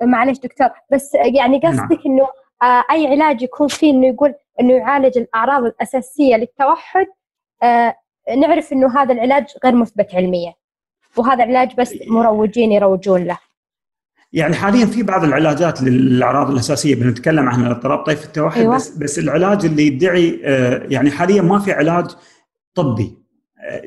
معلش 0.02 0.38
دكتور 0.38 0.68
بس 0.92 1.14
يعني 1.14 1.58
نعم. 1.58 1.72
قصدك 1.72 2.06
نعم. 2.06 2.06
إنه 2.06 2.26
آه 2.62 2.84
أي 2.90 3.06
علاج 3.06 3.42
يكون 3.42 3.68
فيه 3.68 3.90
إنه 3.90 4.06
يقول 4.06 4.34
إنه 4.60 4.74
يعالج 4.74 5.18
الأعراض 5.18 5.64
الأساسية 5.64 6.36
للتوحد 6.36 7.06
آه 7.62 7.94
نعرف 8.36 8.72
إنه 8.72 9.00
هذا 9.02 9.12
العلاج 9.12 9.44
غير 9.64 9.74
مثبت 9.74 10.14
علميا. 10.14 10.54
وهذا 11.16 11.42
علاج 11.42 11.68
بس 11.78 11.94
مروجين 12.06 12.72
يروجون 12.72 13.24
له 13.24 13.38
يعني 14.32 14.54
حاليا 14.54 14.86
في 14.86 15.02
بعض 15.02 15.24
العلاجات 15.24 15.82
للأعراض 15.82 16.50
الأساسية 16.50 16.94
بنتكلم 16.94 17.48
عن 17.48 17.64
اضطراب 17.64 17.98
طيف 17.98 18.24
التوحد 18.24 18.60
أيوة. 18.60 18.76
بس 18.76 18.90
بس 18.90 19.18
العلاج 19.18 19.64
اللي 19.64 19.86
يدعي 19.86 20.40
آه 20.44 20.86
يعني 20.88 21.10
حاليا 21.10 21.42
ما 21.42 21.58
في 21.58 21.72
علاج 21.72 22.10
طبي 22.74 23.20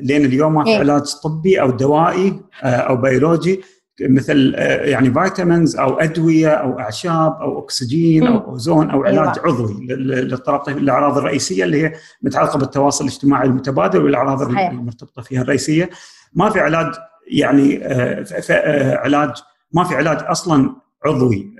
لين 0.00 0.24
اليوم 0.24 0.54
ما 0.54 0.64
في 0.64 0.70
إيه. 0.70 0.78
علاج 0.78 1.02
طبي 1.24 1.60
أو 1.60 1.70
دوائي 1.70 2.40
آه، 2.62 2.66
أو 2.66 2.96
بيولوجي 2.96 3.60
مثل 4.00 4.54
آه، 4.56 4.84
يعني 4.84 5.14
vitamins 5.14 5.76
أو 5.76 5.94
أدوية 5.94 6.48
أو 6.48 6.78
أعشاب 6.78 7.32
أو 7.32 7.58
أكسجين 7.58 8.26
أو 8.26 8.50
أوزون 8.50 8.90
أو 8.90 9.04
علاج 9.04 9.38
أيوة. 9.38 9.54
عضوي 9.54 9.86
للاضطراب 9.86 10.68
الأعراض 10.68 11.18
الرئيسية 11.18 11.64
اللي 11.64 11.82
هي 11.82 11.92
متعلقة 12.22 12.58
بالتواصل 12.58 13.04
الاجتماعي 13.04 13.46
المتبادل 13.46 14.04
والأعراض 14.04 14.42
المرتبطة 14.42 15.22
فيها 15.22 15.42
الرئيسية 15.42 15.90
ما 16.32 16.50
في 16.50 16.60
علاج 16.60 16.94
يعني 17.28 17.86
آه، 17.86 18.96
علاج 18.96 19.32
ما 19.72 19.84
في 19.84 19.94
علاج 19.94 20.18
أصلا 20.20 20.76
عضوي 21.04 21.54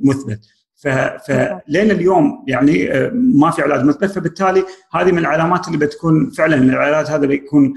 مثبت. 0.00 0.40
فلين 1.26 1.90
اليوم 1.90 2.44
يعني 2.48 2.88
ما 3.12 3.50
في 3.50 3.62
علاج 3.62 3.84
مثبت. 3.84 4.10
فبالتالي 4.10 4.64
هذه 4.92 5.12
من 5.12 5.18
العلامات 5.18 5.66
اللي 5.66 5.78
بتكون 5.78 6.30
فعلا 6.30 6.56
العلاج 6.56 7.06
هذا 7.06 7.26
بيكون 7.26 7.74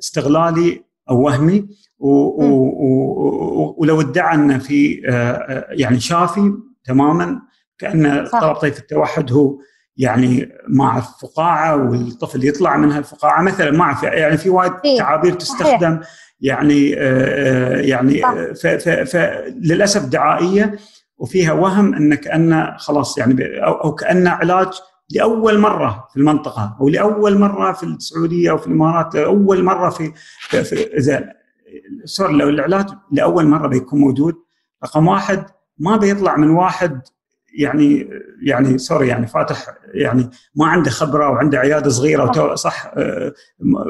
استغلالي 0.00 0.84
أو 1.10 1.20
وهمي. 1.20 1.68
ولو 3.78 4.00
ادعى 4.00 4.34
انه 4.34 4.58
في 4.58 4.92
يعني 5.70 6.00
شافي 6.00 6.52
تماما 6.84 7.40
كأن 7.78 8.06
اضطراب 8.06 8.54
طيف 8.54 8.78
التوحد 8.78 9.32
هو 9.32 9.58
يعني 10.00 10.52
مع 10.68 10.98
الفقاعة 10.98 11.76
والطفل 11.76 12.48
يطلع 12.48 12.76
منها 12.76 12.98
الفقاعة 12.98 13.42
مثلا 13.42 13.70
ما 13.70 13.94
في 13.94 14.06
يعني 14.06 14.36
في 14.36 14.50
وايد 14.50 14.72
إيه. 14.84 14.98
تعابير 14.98 15.32
تستخدم 15.32 16.00
يعني 16.40 16.94
آه 16.98 17.76
يعني 17.76 18.22
فللاسف 19.06 20.04
دعائية 20.04 20.78
وفيها 21.18 21.52
وهم 21.52 21.94
إن 21.94 22.14
كأنه 22.14 22.76
خلاص 22.76 23.18
يعني 23.18 23.64
أو, 23.64 23.72
أو 23.72 23.94
كأنه 23.94 24.30
علاج 24.30 24.68
لأول 25.10 25.58
مرة 25.58 26.08
في 26.12 26.16
المنطقة 26.16 26.76
أو 26.80 26.88
لأول 26.88 27.38
مرة 27.38 27.72
في 27.72 27.82
السعودية 27.82 28.50
أو 28.50 28.58
في 28.58 28.66
الإمارات 28.66 29.16
اول 29.16 29.64
مرة 29.64 29.90
في, 29.90 30.12
في 30.48 30.96
إذا 30.98 31.32
sorry 32.04 32.32
لو 32.32 32.48
العلاج 32.48 32.86
لأول 33.12 33.46
مرة 33.46 33.68
بيكون 33.68 34.00
موجود 34.00 34.34
رقم 34.84 35.06
واحد 35.06 35.46
ما 35.78 35.96
بيطلع 35.96 36.36
من 36.36 36.50
واحد 36.50 37.00
يعني 37.58 38.08
يعني 38.42 38.78
sorry 38.78 39.08
يعني 39.08 39.26
فاتح 39.26 39.66
يعني 39.94 40.30
ما 40.54 40.66
عنده 40.66 40.90
خبرة 40.90 41.30
وعنده 41.30 41.58
عيادة 41.58 41.90
صغيرة 41.90 42.54
صح. 42.54 42.92
آه، 42.96 43.32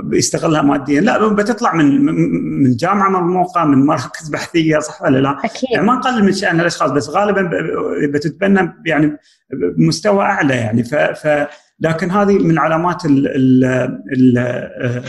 بيستغلها 0.04 0.62
ماديا. 0.62 1.00
لا 1.00 1.28
بتطلع 1.28 1.74
من 1.74 2.04
من 2.62 2.76
جامعة 2.76 3.08
مرموقة 3.10 3.64
من 3.64 3.86
مراكز 3.86 4.28
بحثية 4.28 4.78
صح 4.78 5.02
ولا 5.02 5.18
لا؟ 5.18 5.38
أكيد. 5.44 5.70
يعني 5.72 5.86
ما 5.86 5.94
نقلل 5.94 6.24
من 6.24 6.32
شان 6.32 6.60
الاشخاص 6.60 6.90
بس 6.90 7.08
غالبا 7.08 7.50
بتتبنى 8.12 8.74
يعني 8.86 9.16
بمستوى 9.76 10.22
أعلى 10.22 10.54
يعني. 10.54 10.84
ف, 10.84 10.94
ف 10.94 11.46
لكن 11.80 12.10
هذه 12.10 12.38
من 12.38 12.58
علامات 12.58 13.04
ال 13.04 13.28
ال 13.28 13.64
ال 14.12 14.38
آه، 14.38 15.02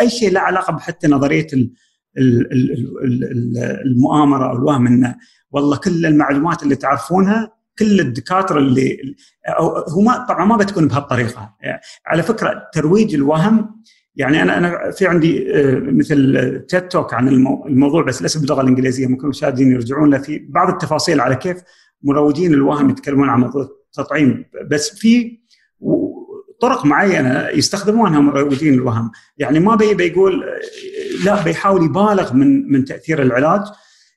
أي 0.00 0.10
شيء 0.10 0.32
له 0.32 0.40
علاقة 0.40 0.78
حتى 0.78 1.08
نظرية 1.08 1.46
المؤامرة 3.86 4.50
أو 4.50 4.56
الوهم 4.56 4.86
إنه 4.86 5.16
والله 5.50 5.76
كل 5.76 6.06
المعلومات 6.06 6.62
اللي 6.62 6.76
تعرفونها 6.76 7.57
كل 7.78 8.00
الدكاترة 8.00 8.58
اللي 8.58 9.16
هو 9.58 10.00
ما 10.00 10.26
طبعا 10.28 10.44
ما 10.44 10.56
بتكون 10.56 10.88
بهالطريقة. 10.88 11.54
يعني 11.60 11.80
على 12.06 12.22
فكرة 12.22 12.68
ترويج 12.72 13.14
الوهم 13.14 13.82
يعني 14.16 14.42
أنا 14.42 14.58
أنا 14.58 14.90
في 14.90 15.06
عندي 15.06 15.54
آه، 15.54 15.80
مثل 15.80 16.64
تيد 16.68 16.88
توك 16.88 17.14
عن 17.14 17.28
الموضوع 17.28 18.02
بس 18.02 18.22
ليس 18.22 18.36
باللغة 18.36 18.60
الإنجليزية 18.60 19.06
ممكن 19.06 19.24
المشاهدين 19.24 19.72
يرجعون 19.72 20.10
له. 20.10 20.18
في 20.18 20.38
بعض 20.38 20.68
التفاصيل 20.68 21.20
على 21.20 21.36
كيف 21.36 21.62
مروجين 22.02 22.54
الوهم 22.54 22.90
يتكلمون 22.90 23.28
عن 23.28 23.40
موضوع 23.40 23.68
التطعيم. 23.86 24.44
بس 24.70 24.90
في 24.90 25.38
طرق 26.60 26.84
معينة 26.84 27.48
يستخدمونها 27.48 28.20
مروجين 28.20 28.74
الوهم. 28.74 29.10
يعني 29.38 29.60
ما 29.60 29.74
بي 29.74 29.94
بيقول 29.94 30.44
آه، 30.44 31.24
لا 31.24 31.44
بيحاول 31.44 31.84
يبالغ 31.84 32.34
من 32.34 32.72
من 32.72 32.84
تأثير 32.84 33.22
العلاج. 33.22 33.62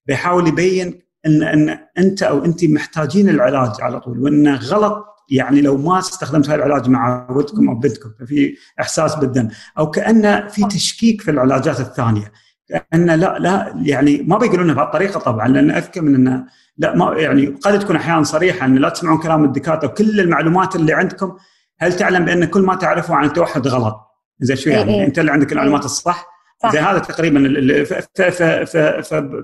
بيحاول 0.05 0.47
يبين 0.47 1.01
إن 1.25 1.43
إن 1.43 1.77
أنت 1.97 2.23
أو 2.23 2.45
أنت 2.45 2.65
محتاجين 2.65 3.29
العلاج 3.29 3.71
على 3.81 3.99
طول 3.99 4.19
وانه 4.19 4.55
غلط 4.55 5.05
يعني 5.29 5.61
لو 5.61 5.77
ما 5.77 5.99
استخدمت 5.99 6.49
هذا 6.49 6.55
العلاج 6.55 6.89
مع 6.89 7.27
ولدكم 7.31 7.69
أو 7.69 7.75
بنتكم 7.75 8.09
ففي 8.19 8.55
إحساس 8.79 9.15
بالذنب 9.15 9.51
أو 9.77 9.89
كانه 9.89 10.47
في 10.47 10.65
تشكيك 10.67 11.21
في 11.21 11.31
العلاجات 11.31 11.79
الثانية 11.79 12.31
كأن 12.69 13.05
لا 13.05 13.39
لا 13.39 13.73
يعني 13.83 14.23
ما 14.27 14.37
بيقولونها 14.37 14.75
بهالطريقة 14.75 15.19
طبعا 15.19 15.47
لأن 15.47 15.71
اذكى 15.71 16.01
من 16.01 16.15
انه 16.15 16.45
لا 16.77 16.95
ما 16.95 17.13
يعني 17.17 17.45
قد 17.45 17.79
تكون 17.79 17.95
أحيانا 17.95 18.23
صريحة 18.23 18.65
إن 18.65 18.75
لا 18.75 18.89
تسمعون 18.89 19.17
كلام 19.17 19.43
الدكاترة 19.43 19.87
وكل 19.87 20.19
المعلوفات 20.19 20.75
اللي 20.75 20.93
عندكم 20.93 21.37
هل 21.79 21.93
تعلم 21.93 22.25
بأن 22.25 22.45
كل 22.45 22.61
ما 22.61 22.75
تعرفه 22.75 23.15
عن 23.15 23.25
التوحد 23.25 23.67
غلط؟ 23.67 24.07
زين 24.39 24.55
شو 24.55 24.69
يعني؟ 24.69 24.93
إيه، 24.93 24.99
إيه. 24.99 25.07
أنت 25.07 25.19
اللي 25.19 25.31
عندك 25.31 25.51
المعلومات 25.51 25.85
الصح 25.85 26.30
زي 26.69 26.79
هذا 26.79 26.99
تقريبا 26.99 27.83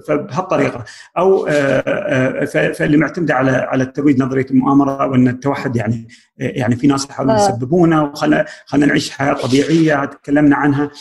فبهالطريقة. 0.08 0.84
أو 1.18 1.48
آه، 1.48 1.84
آه، 1.88 2.72
فاللي 2.72 2.98
معتمدة 2.98 3.34
على 3.34 3.52
على 3.52 3.84
الترويج 3.84 4.22
نظرية 4.22 4.46
المؤامرة 4.52 5.08
وإن 5.08 5.28
التوحد 5.28 5.76
يعني 5.76 6.08
يعني 6.38 6.76
في 6.76 6.88
ناس 6.88 7.10
يحاولون 7.10 7.36
آه. 7.36 7.40
يسببونه 7.40 8.04
وخلنا 8.04 8.46
خلينا 8.66 8.88
نعيش 8.88 9.12
حياه 9.12 9.34
طبيعية 9.34 10.06
تكلمنا 10.06 10.56
عنها. 10.56 10.92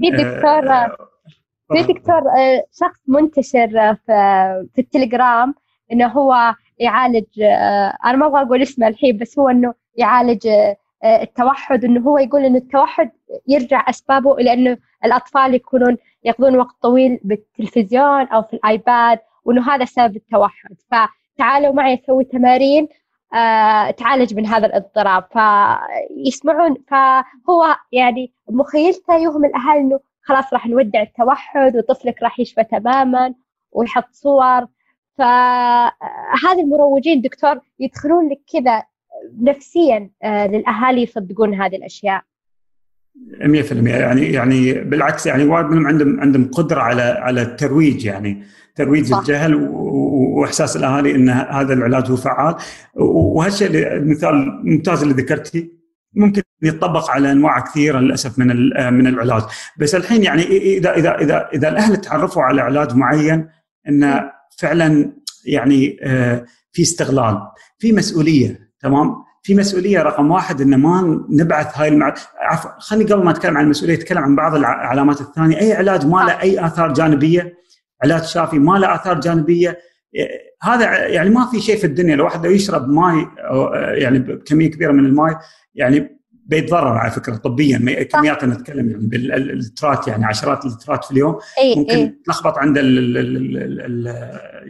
في 0.00 0.10
دكتور 0.10 0.62
في 1.72 1.92
دكتور 1.92 2.22
شخص 2.72 3.00
منتشر 3.08 3.94
في 4.06 4.66
في 4.74 4.80
التليجرام 4.80 5.54
إنه 5.92 6.06
هو 6.06 6.54
يعالج 6.78 7.24
أنا 8.04 8.16
ما 8.16 8.26
أبغى 8.26 8.42
أقول 8.42 8.62
اسمه 8.62 8.88
الحين 8.88 9.18
بس 9.18 9.38
هو 9.38 9.48
إنه 9.48 9.74
يعالج 9.96 10.48
التوحد 11.04 11.84
إنه 11.84 12.00
هو 12.00 12.18
يقول 12.18 12.44
إنه 12.44 12.58
التوحد 12.58 13.10
يرجع 13.48 13.84
أسبابه 13.88 14.34
إلى 14.34 14.52
إنه 14.52 14.78
الأطفال 15.04 15.54
يكونون 15.54 15.96
يقضون 16.24 16.56
وقت 16.58 16.76
طويل 16.82 17.20
بالتلفزيون 17.24 18.26
أو 18.26 18.42
في 18.42 18.54
الآيباد 18.54 19.18
وإنه 19.44 19.74
هذا 19.74 19.84
سبب 19.84 20.16
التوحد. 20.16 20.76
فتعالوا 20.90 21.72
معي 21.72 21.94
أسوي 21.94 22.24
تمارين 22.24 22.88
آه 23.34 23.90
تعالج 23.90 24.34
من 24.34 24.46
هذا 24.46 24.66
الاضطراب. 24.66 25.24
فيسمعون 25.32 26.74
فهو 26.88 27.76
يعني 27.92 28.32
مخيلته 28.50 29.16
يوهم 29.16 29.44
الأهل 29.44 29.78
إنه 29.78 30.00
خلاص 30.22 30.52
راح 30.52 30.66
نودع 30.66 31.02
التوحد 31.02 31.76
وطفلك 31.76 32.22
راح 32.22 32.40
يشفى 32.40 32.64
تماما 32.64 33.34
ويحط 33.72 34.08
صور. 34.12 34.66
فهذه 35.18 36.60
المروجين 36.60 37.20
دكتور 37.20 37.60
يدخلون 37.78 38.28
لك 38.28 38.40
كذا 38.52 38.82
نفسيا 39.40 40.10
آه، 40.22 40.46
للأهالي 40.46 41.02
يصدقون 41.02 41.54
هذه 41.54 41.76
الأشياء؟ 41.76 42.22
100% 43.44 43.86
يعني 43.86 44.32
يعني 44.32 44.72
بالعكس 44.72 45.26
يعني 45.26 45.44
وايد 45.44 45.66
منهم 45.66 45.86
عندهم 45.86 46.20
عندهم 46.20 46.50
قدرة 46.50 46.80
على 46.80 47.02
على 47.02 47.42
الترويج. 47.42 48.04
يعني 48.04 48.44
ترويج 48.74 49.06
صح. 49.06 49.18
الجهل 49.18 49.54
وإحساس 49.54 50.76
الأهالي 50.76 51.14
إن 51.14 51.28
هذا 51.28 51.74
العلاج 51.74 52.10
هو 52.10 52.16
فعال. 52.16 52.54
وهالشيء 52.94 53.68
المثال 53.68 54.28
الممتاز 54.28 55.02
اللي 55.02 55.14
ذكرتي 55.14 55.72
ممكن 56.14 56.42
يطبق 56.62 57.10
على 57.10 57.32
أنواع 57.32 57.60
كثيرة 57.60 57.98
للأسف 57.98 58.38
من 58.38 58.46
من 58.92 59.06
العلاج. 59.06 59.42
بس 59.78 59.94
الحين 59.94 60.22
يعني 60.22 60.42
إذا 60.42 60.94
إذا 60.94 61.18
إذا 61.18 61.48
إذا 61.54 61.68
الأهل 61.68 61.96
تعرفوا 61.96 62.42
على 62.42 62.60
علاج 62.60 62.94
معين 62.94 63.48
انه 63.88 64.30
فعلا 64.58 65.12
يعني 65.44 65.98
آه، 66.02 66.44
في 66.72 66.82
استغلال 66.82 67.38
في 67.78 67.92
مسؤولية. 67.92 68.67
تمام؟ 68.80 69.14
في 69.42 69.54
مسؤولية 69.54 70.02
رقم 70.02 70.30
واحد 70.30 70.60
إن 70.60 70.78
ما 70.80 71.24
نبعث 71.30 71.78
هاي 71.78 71.88
المع... 71.88 72.14
عفوا 72.40 72.70
خليني 72.78 73.12
قبل 73.12 73.24
ما 73.24 73.30
أتكلم 73.30 73.56
عن 73.56 73.64
المسؤولية 73.64 73.94
أتكلم 73.94 74.18
عن 74.18 74.36
بعض 74.36 74.54
العلامات 74.54 75.20
الثانية. 75.20 75.60
أي 75.60 75.72
علاج 75.72 76.06
ما 76.06 76.16
له 76.16 76.40
أي 76.40 76.66
آثار 76.66 76.92
جانبية؟ 76.92 77.54
علاج 78.04 78.22
شافي 78.22 78.58
ما 78.58 78.78
له 78.78 78.94
آثار 78.94 79.20
جانبية؟ 79.20 79.78
إيه، 80.14 80.28
هذا 80.62 81.06
يعني 81.06 81.30
ما 81.30 81.46
في 81.50 81.60
شيء 81.60 81.76
في 81.76 81.84
الدنيا. 81.84 82.16
لو 82.16 82.24
واحد 82.24 82.44
يشرب 82.44 82.88
ماي 82.88 83.26
يعني 84.02 84.18
بكمية 84.18 84.70
كبيرة 84.70 84.92
من 84.92 85.06
الماي 85.06 85.36
يعني 85.74 86.18
بيتضرر 86.32 86.98
على 86.98 87.10
فكرة 87.10 87.36
طبيا. 87.36 88.02
كميات 88.02 88.44
نتكلم 88.44 88.90
يعني 88.90 89.06
باللترات 89.06 90.08
يعني 90.08 90.24
عشرات 90.24 90.64
اللترات 90.64 91.04
في 91.04 91.10
اليوم. 91.10 91.38
ممكن 91.76 91.90
أي. 91.90 92.18
تلخبط 92.24 92.58
عند 92.58 92.78
ال 92.78 92.98
ال 92.98 93.80
ال 93.80 94.06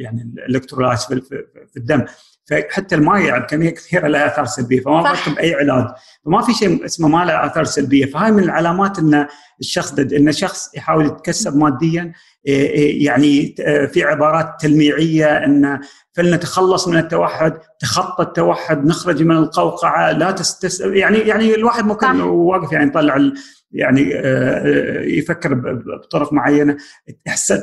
يعني 0.00 0.34
ال 0.38 0.44
electrolytes 0.44 1.06
في 1.06 1.76
الدم. 1.76 2.04
فحتى 2.48 2.94
الماء 2.94 3.20
يعني 3.20 3.46
كميه 3.46 3.70
كثيره 3.70 4.08
لها 4.08 4.26
آثار 4.26 4.44
سلبية 4.44 4.80
فما 4.80 5.14
فرق 5.14 5.34
باي 5.34 5.54
علاج. 5.54 5.86
فما 6.24 6.42
في 6.42 6.54
شيء 6.54 6.84
اسمه 6.84 7.08
ما 7.08 7.24
له 7.24 7.46
آثار 7.46 7.64
سلبية. 7.64 8.06
فهاي 8.06 8.32
من 8.32 8.42
العلامات 8.42 8.98
إن 8.98 9.26
الشخص 9.60 9.98
إن 9.98 10.32
شخص 10.32 10.76
يحاول 10.76 11.06
يتكسب 11.06 11.56
ماديا 11.56 12.12
إيه، 12.46 12.70
إيه، 12.70 13.06
يعني 13.06 13.54
آه، 13.60 13.86
في 13.86 14.04
عبارات 14.04 14.54
تلميعية 14.60 15.44
إن 15.44 15.80
فلنتخلص 16.12 16.88
من 16.88 16.96
التوحد 16.96 17.58
تخطى 17.80 18.22
التوحد 18.22 18.86
نخرج 18.86 19.22
من 19.22 19.36
القوقعة 19.36 20.12
لا 20.12 20.30
تستس 20.30 20.80
يعني 20.80 21.18
يعني 21.18 21.54
الواحد 21.54 21.84
ممكن 21.84 22.20
واقف 22.20 22.72
يعني 22.72 22.86
يطلع 22.86 23.30
يعني 23.72 24.14
آه، 24.14 24.20
آه، 24.24 25.00
يفكر 25.00 25.54
بطرق 25.54 26.32
معينة. 26.32 26.76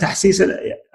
تحسيس 0.01 0.43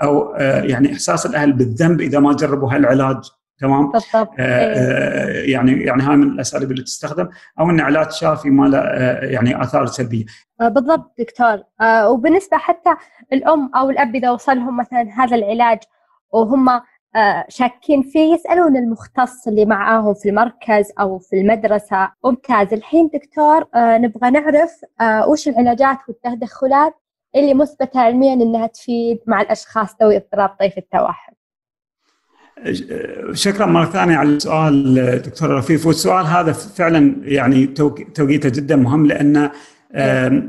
أو 0.03 0.35
يعني 0.38 0.92
إحساس 0.92 1.26
الأهل 1.26 1.53
بالذنب 1.53 2.00
إذا 2.00 2.18
ما 2.18 2.33
جربوا 2.33 2.74
هالعلاج. 2.74 3.39
تمام؟ 3.61 3.90
بالضبط. 3.92 4.31
آه 4.38 4.42
إيه. 4.42 4.75
آه 4.75 5.51
يعني 5.51 5.73
يعني 5.73 6.03
هاي 6.03 6.16
من 6.16 6.27
الأساليب 6.29 6.70
اللي 6.70 6.83
تستخدم 6.83 7.29
أو 7.61 7.70
ان 7.70 7.81
علاج 7.81 8.11
شافي 8.11 8.51
ما 8.51 8.66
له 8.66 8.79
آه 8.79 9.25
يعني 9.25 9.62
آثار 9.62 9.87
سلبية. 9.87 10.25
بالضبط 10.61 11.14
دكتور. 11.18 11.62
وبالنسبة 12.05 12.57
حتى 12.57 12.90
الأم 13.33 13.70
أو 13.77 13.90
الأب 13.90 14.14
إذا 14.14 14.31
وصلهم 14.31 14.77
مثلا 14.77 15.09
هذا 15.16 15.37
العلاج 15.37 15.79
وهم 16.33 16.81
شاكين 17.49 18.03
فيه 18.03 18.35
يسألون 18.35 18.77
المختص 18.77 19.49
اللي 19.49 19.64
معاهم 19.64 20.14
في 20.14 20.29
المركز 20.29 20.92
أو 21.01 21.18
في 21.18 21.40
المدرسة. 21.40 22.11
ممتاز. 22.25 22.73
الحين 22.73 23.11
دكتور 23.14 23.68
نبغى 23.77 24.31
نعرف 24.31 24.70
وش 25.29 25.49
العلاجات 25.49 25.99
والتدخلات 26.09 26.94
اللي 27.37 27.55
مثبتة 27.55 28.01
علميا 28.01 28.33
إنها 28.33 28.66
تفيد 28.66 29.18
مع 29.27 29.40
الأشخاص 29.40 29.96
ذوي 30.03 30.16
اضطراب 30.16 30.49
طيف 30.49 30.79
التوحد؟ 30.79 31.33
شكرا 33.33 33.66
مرة 33.66 33.85
ثانية 33.85 34.16
على 34.16 34.29
السؤال 34.29 35.23
دكتور 35.27 35.51
رفيف 35.51 35.87
والسؤال 35.87 36.27
هذا 36.27 36.53
فعلا 36.53 37.14
يعني 37.23 37.66
توقيته 38.14 38.49
جدا 38.49 38.77
مهم 38.77 39.07
لأنه 39.07 39.51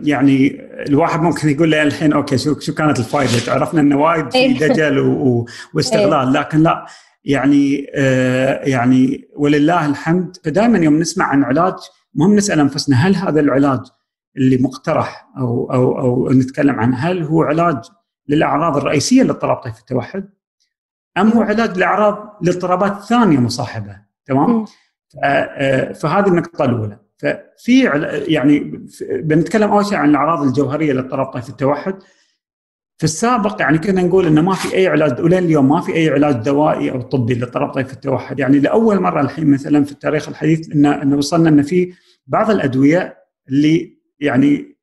يعني 0.03 0.61
الواحد 0.87 1.21
ممكن 1.21 1.49
يقول 1.49 1.69
لي 1.69 1.83
الحين 1.83 2.13
أوكي 2.13 2.37
شو 2.37 2.59
شو 2.59 2.73
كانت 2.73 2.99
الفائده؟ 2.99 3.53
عرفنا 3.53 3.81
إنه 3.81 4.01
وايد 4.01 4.31
في 4.31 4.37
إيه. 4.37 4.59
دجل 4.59 4.99
واستغلال 5.73 6.27
إيه. 6.27 6.41
لكن 6.41 6.63
لا 6.63 6.85
يعني 7.25 7.87
آه، 7.95 8.63
يعني 8.63 9.29
ولله 9.35 9.85
الحمد 9.85 10.37
فدائما 10.43 10.77
يوم 10.77 10.99
نسمع 10.99 11.25
عن 11.25 11.43
علاج 11.43 11.73
مهم 12.15 12.35
نسأل 12.35 12.59
أنفسنا 12.59 12.95
هل 12.95 13.15
هذا 13.15 13.39
العلاج 13.39 13.79
اللي 14.37 14.57
مقترح 14.57 15.27
أو 15.37 15.73
أو 15.73 15.99
أو 15.99 16.31
نتكلم 16.31 16.79
عنه 16.79 16.97
هل 16.97 17.23
هو 17.23 17.43
علاج 17.43 17.77
للأعراض 18.27 18.77
الرئيسية 18.77 19.23
للاضطراب 19.23 19.57
طيف 19.57 19.79
التوحد؟ 19.79 20.29
أم 21.17 21.29
هو 21.29 21.41
علاج 21.41 21.77
لأعراض 21.77 22.37
لاضطرابات 22.41 23.03
ثانية 23.03 23.39
مصاحبة 23.39 23.97
تمام؟ 24.25 24.65
آه، 25.23 25.93
فهذه 25.93 26.27
النقطة 26.27 26.65
الأولى. 26.65 26.99
ففي 27.17 27.83
يعني 28.27 28.59
بنتكلم 29.01 29.71
أول 29.71 29.85
شيء 29.85 29.97
عن 29.97 30.09
الأعراض 30.09 30.43
الجوهرية 30.47 30.93
لاضطراب 30.93 31.25
طيف 31.25 31.49
التوحد. 31.49 31.95
في 32.97 33.03
السابق 33.03 33.61
يعني 33.61 33.77
كنا 33.77 34.01
نقول 34.01 34.25
إنه 34.25 34.41
ما 34.41 34.53
في 34.53 34.75
أي 34.75 34.87
علاج 34.87 35.19
ولين 35.19 35.43
اليوم 35.43 35.69
ما 35.69 35.81
في 35.81 35.93
أي 35.93 36.09
علاج 36.09 36.35
دوائي 36.35 36.91
أو 36.91 37.01
طبي 37.01 37.33
لاضطراب 37.33 37.69
طيف 37.69 37.93
التوحد. 37.93 38.39
يعني 38.39 38.59
لأول 38.59 38.99
مرة 38.99 39.21
الحين 39.21 39.51
مثلا 39.51 39.83
في 39.83 39.91
التاريخ 39.91 40.29
الحديث 40.29 40.71
إن 40.71 40.85
إن 40.85 41.13
وصلنا 41.13 41.49
إن 41.49 41.61
في 41.61 41.93
بعض 42.27 42.51
الأدوية 42.51 43.17
اللي 43.49 43.97
يعني 44.19 44.77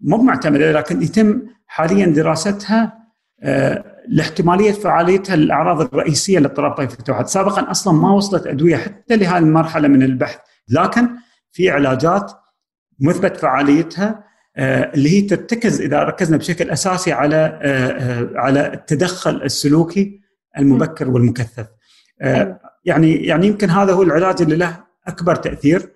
مو 0.00 0.16
معتمدة 0.16 0.72
لكن 0.72 1.02
يتم 1.02 1.42
حاليا 1.66 2.06
دراستها 2.06 2.98
آه، 3.42 3.93
لاحتمالية 4.08 4.72
فعاليتها 4.72 5.34
الاعراض 5.34 5.80
الرئيسية 5.80 6.38
لاضطراب 6.38 6.72
طيف 6.72 6.98
التوحد، 6.98 7.26
سابقا 7.26 7.70
أصلا 7.70 7.94
ما 7.94 8.12
وصلت 8.12 8.46
أدوية 8.46 8.76
حتى 8.76 9.16
لهذه 9.16 9.38
المرحلة 9.38 9.88
من 9.88 10.02
البحث، 10.02 10.38
لكن 10.68 11.08
في 11.52 11.70
علاجات 11.70 12.32
مثبت 13.00 13.36
فعاليتها 13.36 14.24
آه، 14.56 14.94
اللي 14.94 15.10
هي 15.10 15.20
ترتكز 15.20 15.80
إذا 15.80 16.02
ركزنا 16.02 16.36
بشكل 16.36 16.70
أساسي 16.70 17.12
على 17.12 17.36
آه، 17.36 17.88
آه، 17.88 18.30
على 18.34 18.72
التدخل 18.74 19.42
السلوكي 19.42 20.20
المبكر 20.58 21.10
والمكثف. 21.10 21.66
أيوة. 22.22 22.58
يعني 22.84 23.14
يعني 23.14 23.46
يمكن 23.46 23.70
هذا 23.70 23.92
هو 23.92 24.02
العلاج 24.02 24.42
اللي 24.42 24.56
له 24.56 24.84
أكبر 25.06 25.34
تأثير 25.34 25.90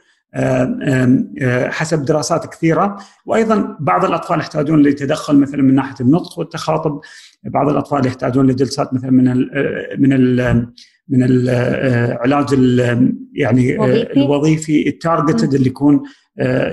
حسب 1.71 2.05
دراسات 2.05 2.47
كثيرة 2.47 2.99
وأيضا 3.27 3.77
بعض 3.81 4.05
الأطفال 4.05 4.41
يحتاجون 4.41 4.83
لتدخل 4.83 5.41
مثلا 5.41 5.63
من 5.63 5.75
ناحية 5.75 5.95
النطق 6.01 6.39
والتخاطب 6.39 7.01
بعض 7.45 7.69
الأطفال 7.69 8.07
يحتاجون 8.07 8.47
لجلسات 8.47 8.95
مثلا 8.95 9.11
من 9.11 9.29
ال 9.29 9.51
من 9.99 10.13
ال 10.13 10.67
من 11.09 11.23
العلاج 11.23 12.53
يعني 13.33 13.77
الوظيفي. 14.17 14.89
التارجتد 14.89 15.55
اللي 15.55 15.67
يكون 15.67 15.95
آه، 15.95 16.03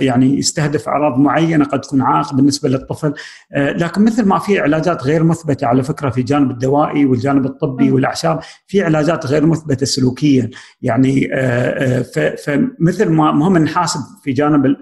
يعني 0.02 0.38
يستهدف 0.38 0.88
أعراض 0.90 1.20
معينة 1.20 1.66
قد 1.66 1.82
تكون 1.82 2.02
عائق 2.02 2.34
بالنسبة 2.34 2.70
للطفل. 2.70 3.14
آه، 3.54 3.72
لكن 3.72 4.06
مثل 4.06 4.26
ما 4.26 4.40
في 4.40 4.60
علاجات 4.60 5.04
غير 5.04 5.24
مثبتة 5.24 5.68
على 5.68 5.84
فكرة 5.84 6.10
في 6.10 6.22
الجانب 6.22 6.52
الدوائي 6.52 7.06
والجانب 7.06 7.46
الطبي 7.46 7.92
والأعشاب 7.92 8.40
في 8.68 8.84
علاجات 8.84 9.26
غير 9.26 9.46
مثبتة 9.46 9.86
سلوكيا. 9.86 10.50
يعني 10.82 11.30
آه، 11.34 12.06
فمثل 12.46 13.10
ما 13.10 13.32
مهم 13.32 13.58
نحاسب 13.58 14.00
في 14.24 14.32
جانب 14.32 14.76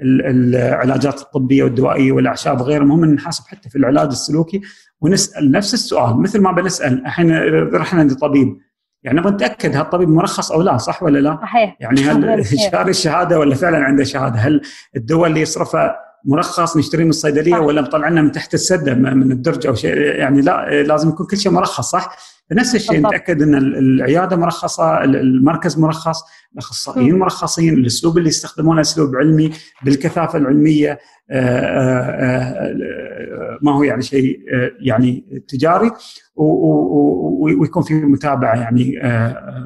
العلاجات 0.00 1.20
الطبية 1.20 1.64
والدوائية 1.64 2.12
والأعشاب 2.12 2.60
وغيرها 2.60 2.84
مهم 2.84 3.04
نحاسب 3.04 3.44
حتى 3.46 3.70
في 3.70 3.76
العلاج 3.76 4.08
السلوكي. 4.08 4.60
ونسأل 5.00 5.50
نفس 5.50 5.74
السؤال 5.74 6.16
مثل 6.16 6.40
ما 6.40 6.52
بنسأل 6.52 7.06
الحين 7.06 7.30
رحنا 7.74 8.00
عند 8.00 8.14
طبيب 8.14 8.58
يعني 9.04 9.18
نبغى 9.18 9.32
نتاكد 9.32 9.76
هل 9.76 9.80
الطبيب 9.80 10.08
مرخص 10.08 10.52
أو 10.52 10.62
لا 10.62 10.76
صح 10.76 11.02
ولا 11.02 11.18
لا؟ 11.18 11.38
صحيح 11.42 11.76
يعني 11.80 12.00
هل 12.00 12.44
شاري 12.72 12.90
الشهادة 12.90 13.38
ولا 13.38 13.54
فعلا 13.54 13.78
عنده 13.78 14.04
شهادة؟ 14.04 14.38
هل 14.38 14.60
الدواء 14.96 15.28
اللي 15.28 15.40
يصرفه 15.40 15.96
مرخص 16.24 16.76
نشتريه 16.76 17.04
من 17.04 17.10
الصيدلية 17.10 17.56
ولا 17.56 17.82
مطلعنا 17.82 18.22
من 18.22 18.32
تحت 18.32 18.54
السده 18.54 18.94
من 18.94 19.32
الدرج 19.32 19.66
أو 19.66 19.74
شيء 19.74 19.96
يعني 19.96 20.40
لا 20.40 20.82
لازم 20.82 21.08
يكون 21.08 21.26
كل 21.26 21.36
شيء 21.36 21.52
مرخص 21.52 21.90
صح؟ 21.90 22.16
نفس 22.52 22.74
الشيء 22.74 23.00
نتأكد 23.00 23.42
إن 23.42 23.54
العيادة 23.54 24.36
مرخصة، 24.36 25.04
المركز 25.04 25.78
مرخص، 25.78 26.22
الأخصائيين 26.52 27.18
مرخصين، 27.18 27.74
الأسلوب 27.74 28.18
اللي 28.18 28.28
يستخدمونه 28.28 28.80
أسلوب 28.80 29.16
علمي 29.16 29.50
بالكثافة 29.84 30.38
العلمية 30.38 30.98
آه، 31.30 31.38
آه، 31.40 32.34
آه، 32.60 33.58
ما 33.62 33.72
هو 33.76 33.82
يعني 33.82 34.02
شيء 34.02 34.40
يعني 34.80 35.42
تجاري 35.48 35.90
ويكون 36.36 37.82
في 37.82 37.94
متابعة 37.94 38.54
يعني 38.54 39.00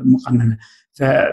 مقننة. 0.04 0.56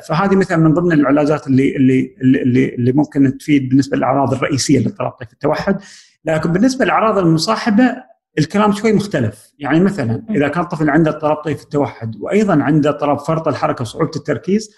فهذه 0.08 0.36
مثلا 0.36 0.58
من 0.58 0.73
ضمن 0.73 0.91
العلاجات 0.91 1.47
اللي 1.47 1.75
اللي 1.75 2.15
اللي 2.21 2.75
اللي 2.75 2.91
ممكن 2.91 3.38
تفيد 3.38 3.69
بالنسبة 3.69 3.97
للأعراض 3.97 4.34
الرئيسية 4.34 4.80
لاضطراب 4.80 5.12
طيف 5.12 5.34
التوحد. 5.34 5.82
لكن 6.25 6.51
بالنسبة 6.51 6.86
للأعراض 6.86 7.17
المصاحبة 7.17 7.95
الكلام 8.39 8.71
شوي 8.71 8.93
مختلف. 8.93 9.54
يعني 9.60 9.80
مثلا 9.80 10.23
إذا 10.30 10.47
كان 10.47 10.63
طفل 10.63 10.89
عنده 10.89 11.12
اضطراب 11.12 11.38
طيف 11.38 11.63
التوحد 11.63 12.15
وأيضا 12.21 12.63
عنده 12.63 12.89
اضطراب 12.89 13.19
فرط 13.19 13.47
الحركة 13.47 13.82
وصعوبة 13.82 14.12
التركيز 14.15 14.71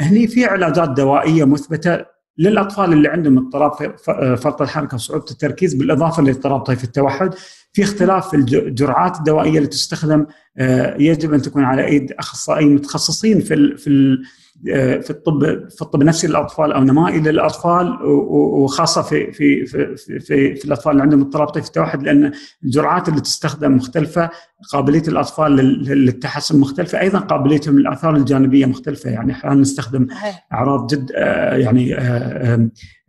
هني 0.00 0.26
في 0.26 0.44
علاجات 0.44 0.88
دوائية 0.90 1.44
مثبتة 1.44 2.13
للأطفال 2.38 2.92
اللي 2.92 3.08
عندهم 3.08 3.38
اضطراب 3.38 3.96
فرط 4.36 4.62
الحركة 4.62 4.94
وصعوبة 4.94 5.24
التركيز 5.30 5.74
بالإضافة 5.74 6.22
لاضطراب 6.22 6.60
طيف 6.60 6.84
التوحد 6.84 7.34
في 7.72 7.82
اختلاف 7.82 8.34
الجرعات 8.34 9.16
الدوائية 9.18 9.58
اللي 9.58 9.68
تستخدم 9.68 10.26
آه، 10.58 10.96
يجب 10.98 11.34
أن 11.34 11.42
تكون 11.42 11.64
على 11.64 11.84
أيد 11.84 12.12
أخصائيين 12.12 12.74
متخصصين 12.74 13.40
في 13.40 13.76
في 13.76 14.18
في 14.62 15.10
الطب 15.10 15.68
في 15.68 15.82
الطب 15.82 16.00
النفسي 16.00 16.26
للأطفال 16.26 16.72
أو 16.72 16.84
نمائي 16.84 17.20
للأطفال 17.20 17.98
وخاصة 18.02 19.02
في 19.02 19.32
في 19.32 19.66
في 19.66 19.96
في, 19.96 20.54
في, 20.54 20.64
الأطفال 20.64 20.92
اللي 20.92 21.02
عندهم 21.02 21.20
اضطراب 21.20 21.48
طيف 21.48 21.66
التوحد 21.66 22.02
لأن 22.02 22.32
الجرعات 22.64 23.08
اللي 23.08 23.20
تستخدم 23.20 23.76
مختلفة 23.76 24.30
قابلية 24.72 25.02
الأطفال 25.08 25.52
للتحسن 25.86 26.60
مختلفة 26.60 27.00
أيضا 27.00 27.18
قابليتهم 27.18 27.78
للآثار 27.78 28.16
الجانبية 28.16 28.66
مختلفة. 28.66 29.10
يعني 29.10 29.32
أحيانا 29.32 29.60
نستخدم 29.60 30.06
أعراض 30.52 30.94
جد 30.94 31.12
آه، 31.16 31.56
يعني 31.56 31.96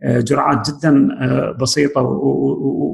جرعات 0.02 0.70
جدا 0.70 1.08
بسيطة 1.60 2.00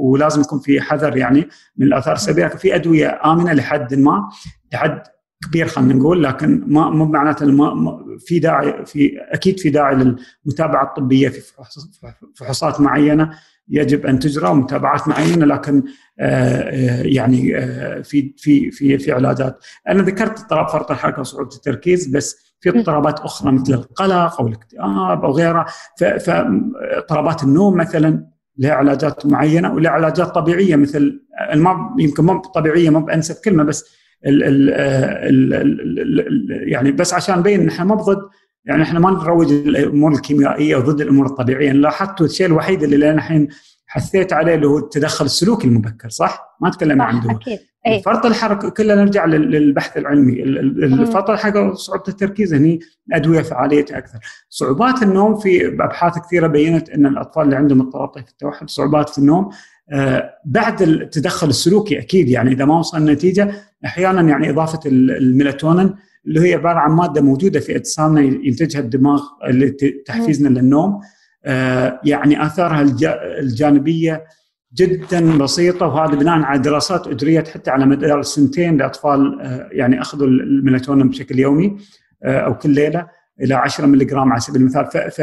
ولازم 0.02 0.40
يكون 0.40 0.60
في 0.60 0.80
حذر 0.80 1.16
يعني 1.16 1.48
من 1.76 1.86
الآثار 1.86 2.14
السلبية. 2.14 2.46
في 2.46 2.74
أدوية 2.74 3.20
آمنة 3.24 3.52
لحد 3.52 3.94
ما 3.94 4.28
لحد 4.72 5.11
كبير 5.48 5.66
خلينا 5.66 5.94
نقول 5.94 6.24
لكن 6.24 6.64
ما 6.66 6.90
مو 6.90 7.04
معناته 7.04 7.46
ما 7.46 7.98
في 8.18 8.38
داعي 8.38 8.86
في 8.86 9.18
أكيد 9.18 9.60
في 9.60 9.70
داعي 9.70 9.94
للمتابعة 9.94 10.84
الطبية 10.84 11.28
في 11.28 11.40
فحوصات 12.36 12.80
معينة 12.80 13.30
يجب 13.68 14.06
أن 14.06 14.18
تجرى 14.18 14.48
ومتابعات 14.48 15.08
معينة 15.08 15.46
لكن 15.46 15.82
آه، 16.20 16.60
آه، 16.60 17.02
يعني 17.02 17.58
آه، 17.58 18.02
في 18.02 18.34
في 18.36 18.70
في 18.70 18.98
في 18.98 19.12
علاجات 19.12 19.58
أنا 19.88 20.02
ذكرت 20.02 20.40
اضطراب 20.40 20.68
فرط 20.68 20.90
الحركة 20.90 21.20
وصعوبة 21.20 21.54
التركيز 21.56 22.06
بس 22.06 22.56
في 22.60 22.70
اضطرابات 22.70 23.20
أخرى 23.20 23.52
مثل 23.52 23.74
القلق 23.74 24.40
أو 24.40 24.46
الاكتئاب 24.46 25.24
أو 25.24 25.32
غيرها. 25.32 25.66
فاضطرابات 25.98 27.42
النوم 27.42 27.76
مثلا 27.76 28.26
لها 28.58 28.72
علاجات 28.72 29.26
معينة 29.26 29.74
ولها 29.74 29.90
علاجات 29.90 30.26
طبيعية 30.26 30.76
مثل 30.76 31.22
ما 31.54 31.96
يمكن 31.98 32.24
مو 32.24 32.38
طبيعية 32.38 32.90
مو 32.90 33.00
بأنسب 33.00 33.34
كلمة 33.44 33.64
بس 33.64 34.01
ال 34.26 34.42
ال 34.44 34.70
ال 34.70 36.20
ال 36.20 36.68
يعني 36.72 36.92
بس 36.92 37.14
عشان 37.14 37.38
نبين 37.38 37.68
إحنا 37.68 37.84
ما 37.84 37.94
ضد 37.94 38.28
يعني 38.64 38.82
إحنا 38.82 39.00
ما 39.00 39.10
نروج 39.10 39.52
الأمور 39.52 40.12
الكيميائيه 40.12 40.76
وضد 40.76 41.00
الأمور 41.00 41.26
الطبيعيه 41.26 41.72
لاحظت 41.72 42.20
الشيء 42.20 42.46
الوحيد 42.46 42.82
اللي 42.82 42.96
لين 42.96 43.12
الحين 43.14 43.48
حثيت 43.86 44.32
عليه 44.32 44.54
اللي 44.54 44.66
هو 44.66 44.78
التدخل 44.78 45.24
السلوكي 45.24 45.66
المبكر 45.66 46.08
صح؟ 46.08 46.56
ما 46.60 46.70
تكلمنا 46.70 47.04
عن 47.04 47.20
دواء 47.20 47.36
أكيد. 47.36 47.58
فرط 48.04 48.26
الحركه 48.26 48.68
كلنا 48.68 48.94
نرجع 48.94 49.24
للبحث 49.24 49.96
العلمي 49.96 51.06
فرط 51.06 51.30
الحركه 51.30 51.62
وصعوبه 51.62 52.04
التركيز 52.08 52.54
هني 52.54 52.80
ادويه 53.12 53.42
فعاليتها 53.42 53.98
أكثر 53.98 54.18
صعوبات 54.48 55.02
النوم 55.02 55.34
في 55.34 55.66
ابحاث 55.66 56.18
كثيره 56.18 56.46
بينت 56.46 56.90
ان 56.90 57.06
الاطفال 57.06 57.42
اللي 57.42 57.56
عندهم 57.56 57.80
اضطراب 57.80 58.08
طيف 58.08 58.28
التوحد 58.28 58.70
صعوبات 58.70 59.08
في 59.08 59.18
النوم 59.18 59.44
آه، 59.44 59.50
بعد 60.44 60.82
التدخل 60.82 61.48
السلوكي 61.48 61.98
أكيد 61.98 62.28
يعني 62.28 62.52
إذا 62.52 62.64
ما 62.64 62.78
وصل 62.78 63.04
نتيجه 63.04 63.54
أحيانا 63.84 64.22
يعني 64.22 64.50
إضافة 64.50 64.80
الميلاتونين 64.86 65.94
اللي 66.26 66.40
هي 66.40 66.54
عبارة 66.54 66.78
عن 66.78 66.90
مادة 66.90 67.20
موجودة 67.20 67.60
في 67.60 67.76
أجسامنا 67.76 68.20
ينتجها 68.20 68.80
الدماغ 68.80 69.22
اللي 69.48 69.70
تحفيزنا 70.06 70.48
للنوم. 70.48 71.00
آه، 71.44 72.00
يعني 72.04 72.46
آثارها 72.46 72.82
الجانبية 73.40 74.24
جدا 74.74 75.38
بسيطة 75.38 75.86
وهذا 75.86 76.14
بناء 76.14 76.42
على 76.42 76.58
دراسات 76.58 77.06
اجريت 77.06 77.48
حتى 77.48 77.70
على 77.70 77.86
مدار 77.86 78.20
السنتين 78.20 78.76
لأطفال 78.76 79.40
آه، 79.40 79.68
يعني 79.72 80.00
أخذوا 80.00 80.26
الميلاتونين 80.26 81.08
بشكل 81.08 81.38
يومي 81.38 81.76
أو 82.24 82.58
كل 82.58 82.70
ليلة 82.70 83.06
إلى 83.40 83.54
10 83.54 83.86
ملغ 83.86 84.18
على 84.18 84.40
سبيل 84.40 84.60
المثال. 84.62 85.10
ف 85.10 85.22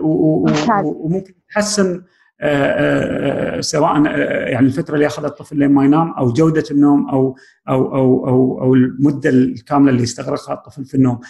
وممكن 0.00 1.34
تحسن 1.54 2.02
سواء 3.60 4.04
يعني 4.50 4.66
الفترة 4.66 4.94
اللي 4.94 5.04
ياخذها 5.04 5.28
الطفل 5.28 5.58
لين 5.58 5.70
ما 5.72 5.84
ينام 5.84 6.12
أو 6.12 6.32
جودة 6.32 6.64
النوم 6.70 7.08
أو 7.08 7.36
أو 7.68 7.94
أو 7.96 8.28
أو, 8.28 8.60
أو 8.62 8.74
المدة 8.74 9.30
الكاملة 9.30 9.90
اللي 9.90 10.02
يستغرقها 10.02 10.54
الطفل 10.54 10.84
في 10.84 10.94
النوم. 10.94 11.20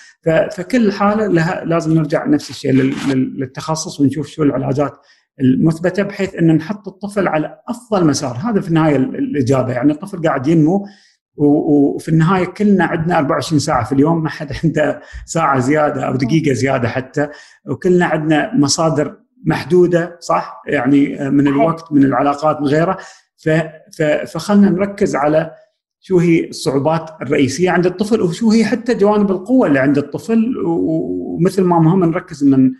فكل 0.57 0.93
حالة 0.93 1.27
لها 1.27 1.65
لازم 1.65 1.95
نرجع 1.95 2.27
نفس 2.27 2.51
الشيء 2.51 2.73
للتخصص 3.15 4.01
ونشوف 4.01 4.27
شو 4.27 4.43
العلاجات 4.43 4.93
المثبتة 5.41 6.03
بحيث 6.03 6.35
إن 6.35 6.57
نحط 6.57 6.89
الطفل 6.89 7.29
على 7.29 7.59
أفضل 7.69 8.07
مسار. 8.07 8.37
هذا 8.37 8.61
في 8.61 8.69
النهاية 8.69 8.97
الإجابة. 8.97 9.73
يعني 9.73 9.93
الطفل 9.93 10.23
قاعد 10.23 10.47
ينمو 10.47 10.87
وفي 11.37 12.09
النهاية 12.09 12.45
كلنا 12.45 12.85
عندنا 12.85 13.19
24 13.19 13.59
ساعة 13.59 13.85
في 13.85 13.93
اليوم 13.93 14.23
ما 14.23 14.29
حد 14.29 14.53
عنده 14.65 15.01
ساعة 15.27 15.59
زيادة 15.59 16.03
أو 16.07 16.17
دقيقة 16.17 16.53
زيادة 16.53 16.89
حتى 16.89 17.29
وكلنا 17.71 18.07
عندنا 18.07 18.55
مصادر 18.55 19.24
محدودة 19.45 20.17
صح؟ 20.21 20.63
يعني 20.67 21.31
من 21.31 21.47
الوقت 21.47 21.93
من 21.93 22.05
العلاقات 22.05 22.61
من 22.61 22.67
غيره 22.67 22.99
فخلنا 24.27 24.71
نركز 24.71 25.17
على 25.17 25.51
شو 26.01 26.19
هي 26.19 26.49
الصعوبات 26.49 27.11
الرئيسية 27.23 27.71
عند 27.71 27.87
الطفل 27.87 28.21
وشو 28.21 28.51
هي 28.51 28.65
حتى 28.65 28.95
جوانب 28.95 29.31
القوة 29.31 29.67
اللي 29.67 29.79
عند 29.79 29.99
الطفل. 29.99 30.55
ومثل 30.67 31.63
ما 31.63 31.79
مهم 31.79 32.05
نركز 32.05 32.43
إن 32.43 32.75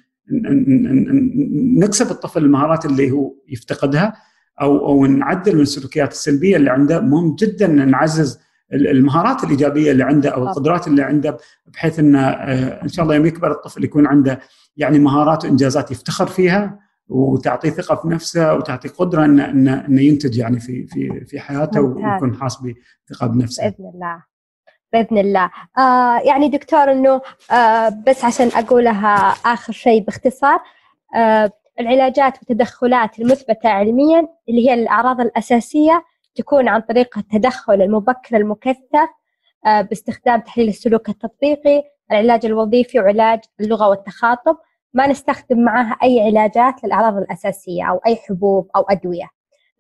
نكسب 1.79 2.11
الطفل 2.11 2.45
المهارات 2.45 2.87
اللي 2.87 3.11
هو 3.11 3.35
يفتقدها 3.49 4.15
أو 4.61 4.87
أو 4.89 5.07
نعدل 5.07 5.55
من 5.55 5.61
السلوكيات 5.61 6.13
السلبية 6.13 6.57
اللي 6.57 6.71
عنده. 6.71 7.01
مهم 7.01 7.35
جدا 7.35 7.67
إن 7.67 7.91
نعزز 7.91 8.39
المهارات 8.75 9.45
الإيجابية 9.45 9.93
اللي 9.93 10.05
عنده 10.05 10.31
أو 10.31 10.43
القدرات 10.43 10.87
اللي 10.87 11.03
عنده 11.03 11.37
بحيث 11.67 11.99
إنه 11.99 12.29
آه، 12.29 12.83
إن 12.83 12.89
شاء 12.89 13.03
الله 13.03 13.15
يوم 13.15 13.27
يكبر 13.27 13.51
الطفل 13.51 13.85
يكون 13.85 14.07
عنده 14.07 14.41
يعني 14.77 14.99
مهارات 14.99 15.45
وإنجازات 15.45 15.91
يفتخر 15.91 16.27
فيها 16.27 16.79
وتعطيه 17.09 17.71
ثقة 17.71 17.95
في 17.95 18.09
نفسه 18.09 18.55
وتعطيه 18.55 18.89
قدرة 18.89 19.25
إنه 19.25 19.51
إنه 19.51 19.87
إنه 19.87 20.01
ينتج 20.01 20.39
يعني 20.39 20.61
في 20.61 20.87
في 20.87 21.25
في 21.25 21.41
حياته 21.41 21.81
ويكون 21.81 22.37
حاس 22.41 22.57
بثقة 22.57 23.27
بنفسه. 23.27 23.63
بإذن 23.69 23.91
الله. 23.95 24.23
بإذن 24.93 25.19
الله. 25.19 25.51
آه 25.79 26.19
يعني 26.19 26.49
دكتور 26.49 26.93
إنه 26.93 27.21
آه 27.51 27.89
بس 28.07 28.25
عشان 28.25 28.49
أقولها 28.55 29.15
آخر 29.45 29.73
شيء 29.73 30.05
باختصار 30.05 30.61
آه 31.17 31.51
العلاجات 31.81 32.39
والتدخلات 32.39 33.19
المثبتة 33.19 33.69
علميا 33.69 34.29
اللي 34.49 34.69
هي 34.69 34.75
الأعراض 34.75 35.21
الأساسية 35.21 36.05
تكون 36.35 36.69
عن 36.69 36.81
طريق 36.81 37.19
التدخل 37.19 37.83
المبكر 37.83 38.37
المكثف 38.37 39.09
آه 39.67 39.81
باستخدام 39.81 40.41
تحليل 40.41 40.69
السلوك 40.69 41.09
التطبيقي 41.09 41.83
العلاج 42.11 42.47
الوظيفي 42.47 42.99
وعلاج 43.01 43.41
اللغة 43.61 43.89
والتخاطب. 43.89 44.57
ما 44.95 45.07
نستخدم 45.07 45.65
معها 45.65 45.97
أي 46.03 46.21
علاجات 46.21 46.85
للأعراض 46.85 47.17
الأساسية 47.17 47.85
أو 47.91 48.01
أي 48.07 48.17
حبوب 48.17 48.71
أو 48.77 48.83
أدوية. 48.83 49.31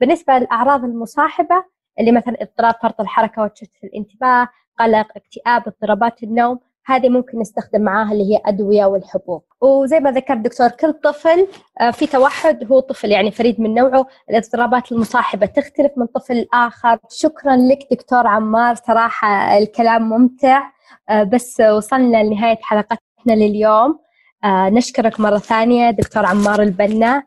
بالنسبة 0.00 0.38
للأعراض 0.38 0.84
المصاحبة 0.84 1.64
اللي 2.00 2.12
مثلا 2.12 2.42
اضطراب 2.42 2.74
فرط 2.82 3.00
الحركة 3.00 3.42
وتشتت 3.42 3.84
الانتباه 3.84 4.48
قلق 4.78 5.06
اكتئاب 5.16 5.62
اضطرابات 5.66 6.22
النوم 6.22 6.58
هذه 6.86 7.08
ممكن 7.08 7.38
نستخدم 7.38 7.80
معاها 7.80 8.12
اللي 8.12 8.34
هي 8.34 8.40
أدوية 8.46 8.84
والحبوب. 8.84 9.42
وزي 9.60 10.00
ما 10.00 10.10
ذكر 10.10 10.34
دكتور 10.34 10.68
كل 10.68 10.92
طفل 10.92 11.46
آه، 11.80 11.90
في 11.90 12.06
توحد 12.06 12.72
هو 12.72 12.80
طفل 12.80 13.10
يعني 13.10 13.30
فريد 13.30 13.60
من 13.60 13.74
نوعه. 13.74 14.06
الاضطرابات 14.30 14.92
المصاحبة 14.92 15.46
تختلف 15.46 15.92
من 15.96 16.06
طفل 16.06 16.46
آخر 16.54 16.98
شكرا 17.10 17.56
لك 17.56 17.78
دكتور 17.90 18.26
عمار 18.26 18.74
صراحة 18.74 19.58
الكلام 19.58 20.08
ممتع. 20.08 20.62
آه، 21.08 21.22
بس 21.22 21.60
وصلنا 21.60 22.22
لنهاية 22.22 22.58
حلقتنا 22.62 23.32
لليوم. 23.32 23.98
آه، 24.44 24.68
نشكرك 24.68 25.20
مرة 25.20 25.38
ثانية 25.38 25.90
دكتور 25.90 26.26
عمار 26.26 26.62
البنا. 26.62 27.22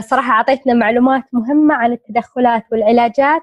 صراحة 0.00 0.32
أعطيتنا 0.32 0.74
معلومات 0.74 1.22
مهمة 1.32 1.74
عن 1.74 1.92
التدخلات 1.92 2.64
والعلاجات 2.72 3.42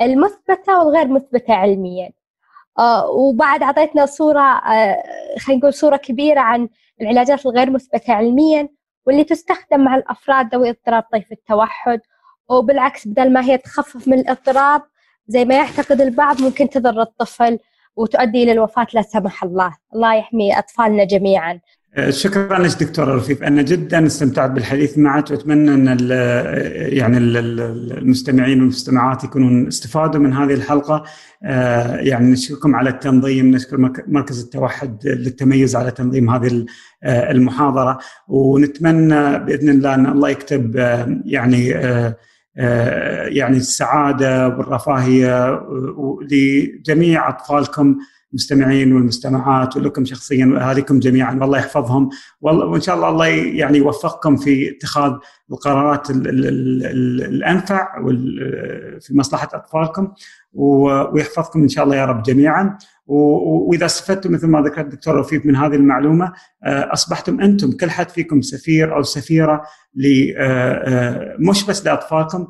المثبتة 0.00 0.78
والغير 0.78 1.08
مثبتة 1.08 1.54
علميا. 1.54 2.10
وبعد 3.10 3.62
أعطيتنا 3.62 4.06
صورة 4.06 4.60
خلينا 5.38 5.58
نقول 5.60 5.74
صورة 5.74 5.96
كبيرة 5.96 6.40
عن 6.40 6.68
العلاجات 7.00 7.46
الغير 7.46 7.70
مثبتة 7.70 8.12
علميا 8.12 8.68
واللي 9.06 9.24
تستخدم 9.24 9.80
مع 9.80 9.94
الأفراد 9.96 10.54
ذوي 10.54 10.70
اضطراب 10.70 11.04
طيف 11.12 11.32
التوحد 11.32 12.00
وبالعكس 12.48 13.08
بدل 13.08 13.32
ما 13.32 13.44
هي 13.44 13.58
تخفف 13.58 14.08
من 14.08 14.18
الاضطراب 14.18 14.82
زي 15.28 15.44
ما 15.44 15.54
يعتقد 15.54 16.00
البعض 16.00 16.42
ممكن 16.42 16.68
تضر 16.68 17.02
الطفل 17.02 17.58
وتؤدي 17.96 18.42
إلى 18.42 18.52
الوفاة 18.52 18.86
لا 18.94 19.02
سمح 19.02 19.44
الله، 19.44 19.76
الله 19.94 20.14
يحمي 20.14 20.58
أطفالنا 20.58 21.04
جميعا. 21.04 21.60
أه، 21.96 22.10
شكرا 22.10 22.58
لك 22.58 22.82
دكتور 22.82 23.16
رفيف. 23.16 23.42
أنا 23.42 23.62
جدا 23.62 24.06
استمتعت 24.06 24.50
بالحديث 24.50 24.98
معك 24.98 25.30
وأتمنى 25.30 25.74
أن 25.74 26.08
يعني 26.92 27.18
المستمعين 27.18 28.60
والمستمعات 28.60 29.24
يكونون 29.24 29.66
استفادوا 29.66 30.20
من 30.20 30.32
هذه 30.32 30.54
الحلقة. 30.54 31.04
أه، 31.44 31.96
يعني 31.96 32.30
نشكركم 32.30 32.76
على 32.76 32.90
التنظيم 32.90 33.50
نشكر 33.50 33.76
مركز 34.06 34.40
التوحد 34.40 35.06
للتميز 35.06 35.76
على 35.76 35.90
تنظيم 35.90 36.30
هذه 36.30 36.66
المحاضرة. 37.04 37.98
ونتمنى 38.28 39.38
بإذن 39.38 39.68
الله 39.68 39.94
أن 39.94 40.06
الله 40.06 40.28
يكتب 40.28 40.76
يعني 41.24 41.74
آه، 42.58 43.26
يعني 43.26 43.56
السعادة 43.56 44.48
والرفاهية 44.48 45.60
لجميع 46.30 47.28
أطفالكم. 47.28 47.98
المستمعين 48.36 48.92
والمستمعات 48.92 49.76
ولكم 49.76 50.04
شخصيا 50.04 50.46
وأهاليكم 50.46 51.00
جميعا. 51.00 51.34
والله 51.34 51.58
يحفظهم. 51.58 52.10
وإن 52.40 52.80
شاء 52.80 52.96
الله 52.96 53.08
الله 53.08 53.26
يعني 53.26 53.78
يوفقكم 53.78 54.36
في 54.36 54.70
اتخاذ 54.70 55.12
القرارات 55.50 56.10
الأنفع 57.30 58.02
في 59.00 59.08
مصلحة 59.10 59.48
أطفالكم. 59.54 60.12
ويحفظكم 60.52 61.62
إن 61.62 61.68
شاء 61.68 61.84
الله 61.84 61.96
يا 61.96 62.04
رب 62.04 62.22
جميعا. 62.22 62.78
وإذا 63.06 63.86
استفدتم 63.86 64.32
مثل 64.32 64.46
ما 64.46 64.60
ذكرت 64.60 64.84
الدكتور 64.84 65.14
رفيق 65.14 65.46
من 65.46 65.56
هذه 65.56 65.74
المعلومة 65.74 66.32
آه، 66.64 66.92
أصبحتم 66.92 67.40
أنتم 67.40 67.72
كل 67.72 67.90
حد 67.90 68.08
فيكم 68.08 68.42
سفير 68.42 68.96
أو 68.96 69.02
سفيرة 69.02 69.54
آه، 69.54 70.34
آه، 70.38 71.36
مش 71.38 71.66
بس 71.66 71.86
لأطفالكم 71.86 72.48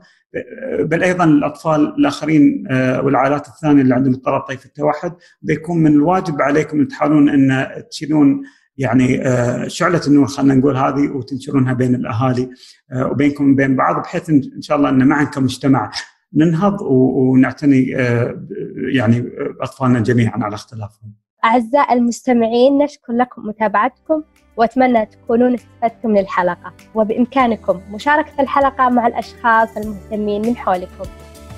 بل 0.80 1.02
أيضا 1.02 1.24
الأطفال 1.24 1.94
الآخرين 1.98 2.66
والعائلات 2.72 3.48
الثانية 3.48 3.82
اللي 3.82 3.94
عندهم 3.94 4.14
اضطراب 4.14 4.40
طيف 4.40 4.66
التوحد 4.66 5.12
بيكون 5.42 5.78
من 5.78 5.92
الواجب 5.92 6.42
عليكم 6.42 6.80
أن 6.80 6.88
تحاولون 6.88 7.28
أن 7.28 7.66
تشيلون 7.90 8.42
يعني 8.78 9.22
شعلة 9.70 10.00
النور 10.06 10.26
خلينا 10.26 10.54
نقول 10.54 10.76
هذه 10.76 11.10
وتنشرونها 11.10 11.72
بين 11.72 11.94
الأهالي 11.94 12.50
وبينكم 12.96 13.52
وبين 13.52 13.76
بعض 13.76 14.02
بحيث 14.02 14.30
إن 14.30 14.62
شاء 14.62 14.76
الله 14.76 14.88
أن 14.88 15.08
معا 15.08 15.24
كمجتمع 15.24 15.90
ننهض 16.34 16.82
ونعتني 16.82 17.96
آه، 17.96 18.46
يعني 18.92 19.30
أطفالنا 19.60 20.00
جميعا 20.00 20.38
على 20.44 20.54
اختلافهم. 20.54 21.14
أعزائي 21.44 21.98
المستمعين 21.98 22.78
نشكر 22.78 23.12
لكم 23.12 23.42
متابعتكم 23.42 24.22
وأتمنى 24.56 25.06
تكونون 25.06 25.54
استفدتم 25.54 26.10
من 26.10 26.18
الحلقة 26.18 26.72
وبإمكانكم 26.94 27.80
مشاركة 27.90 28.32
الحلقة 28.40 28.88
مع 28.88 29.06
الأشخاص 29.06 29.76
المهتمين 29.76 30.42
من 30.42 30.56
حولكم. 30.56 31.04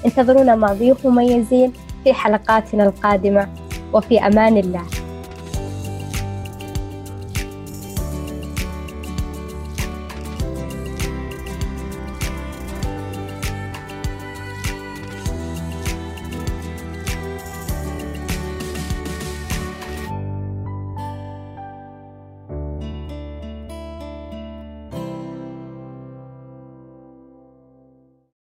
انتظرونا 0.07 0.55
مع 0.55 0.73
ضيوف 0.73 1.07
مميزين 1.07 1.73
في 2.05 2.13
حلقاتنا 2.13 2.85
القادمة 2.85 3.49
وفي 3.93 4.27
أمان 4.27 4.57
الله. 4.57 4.87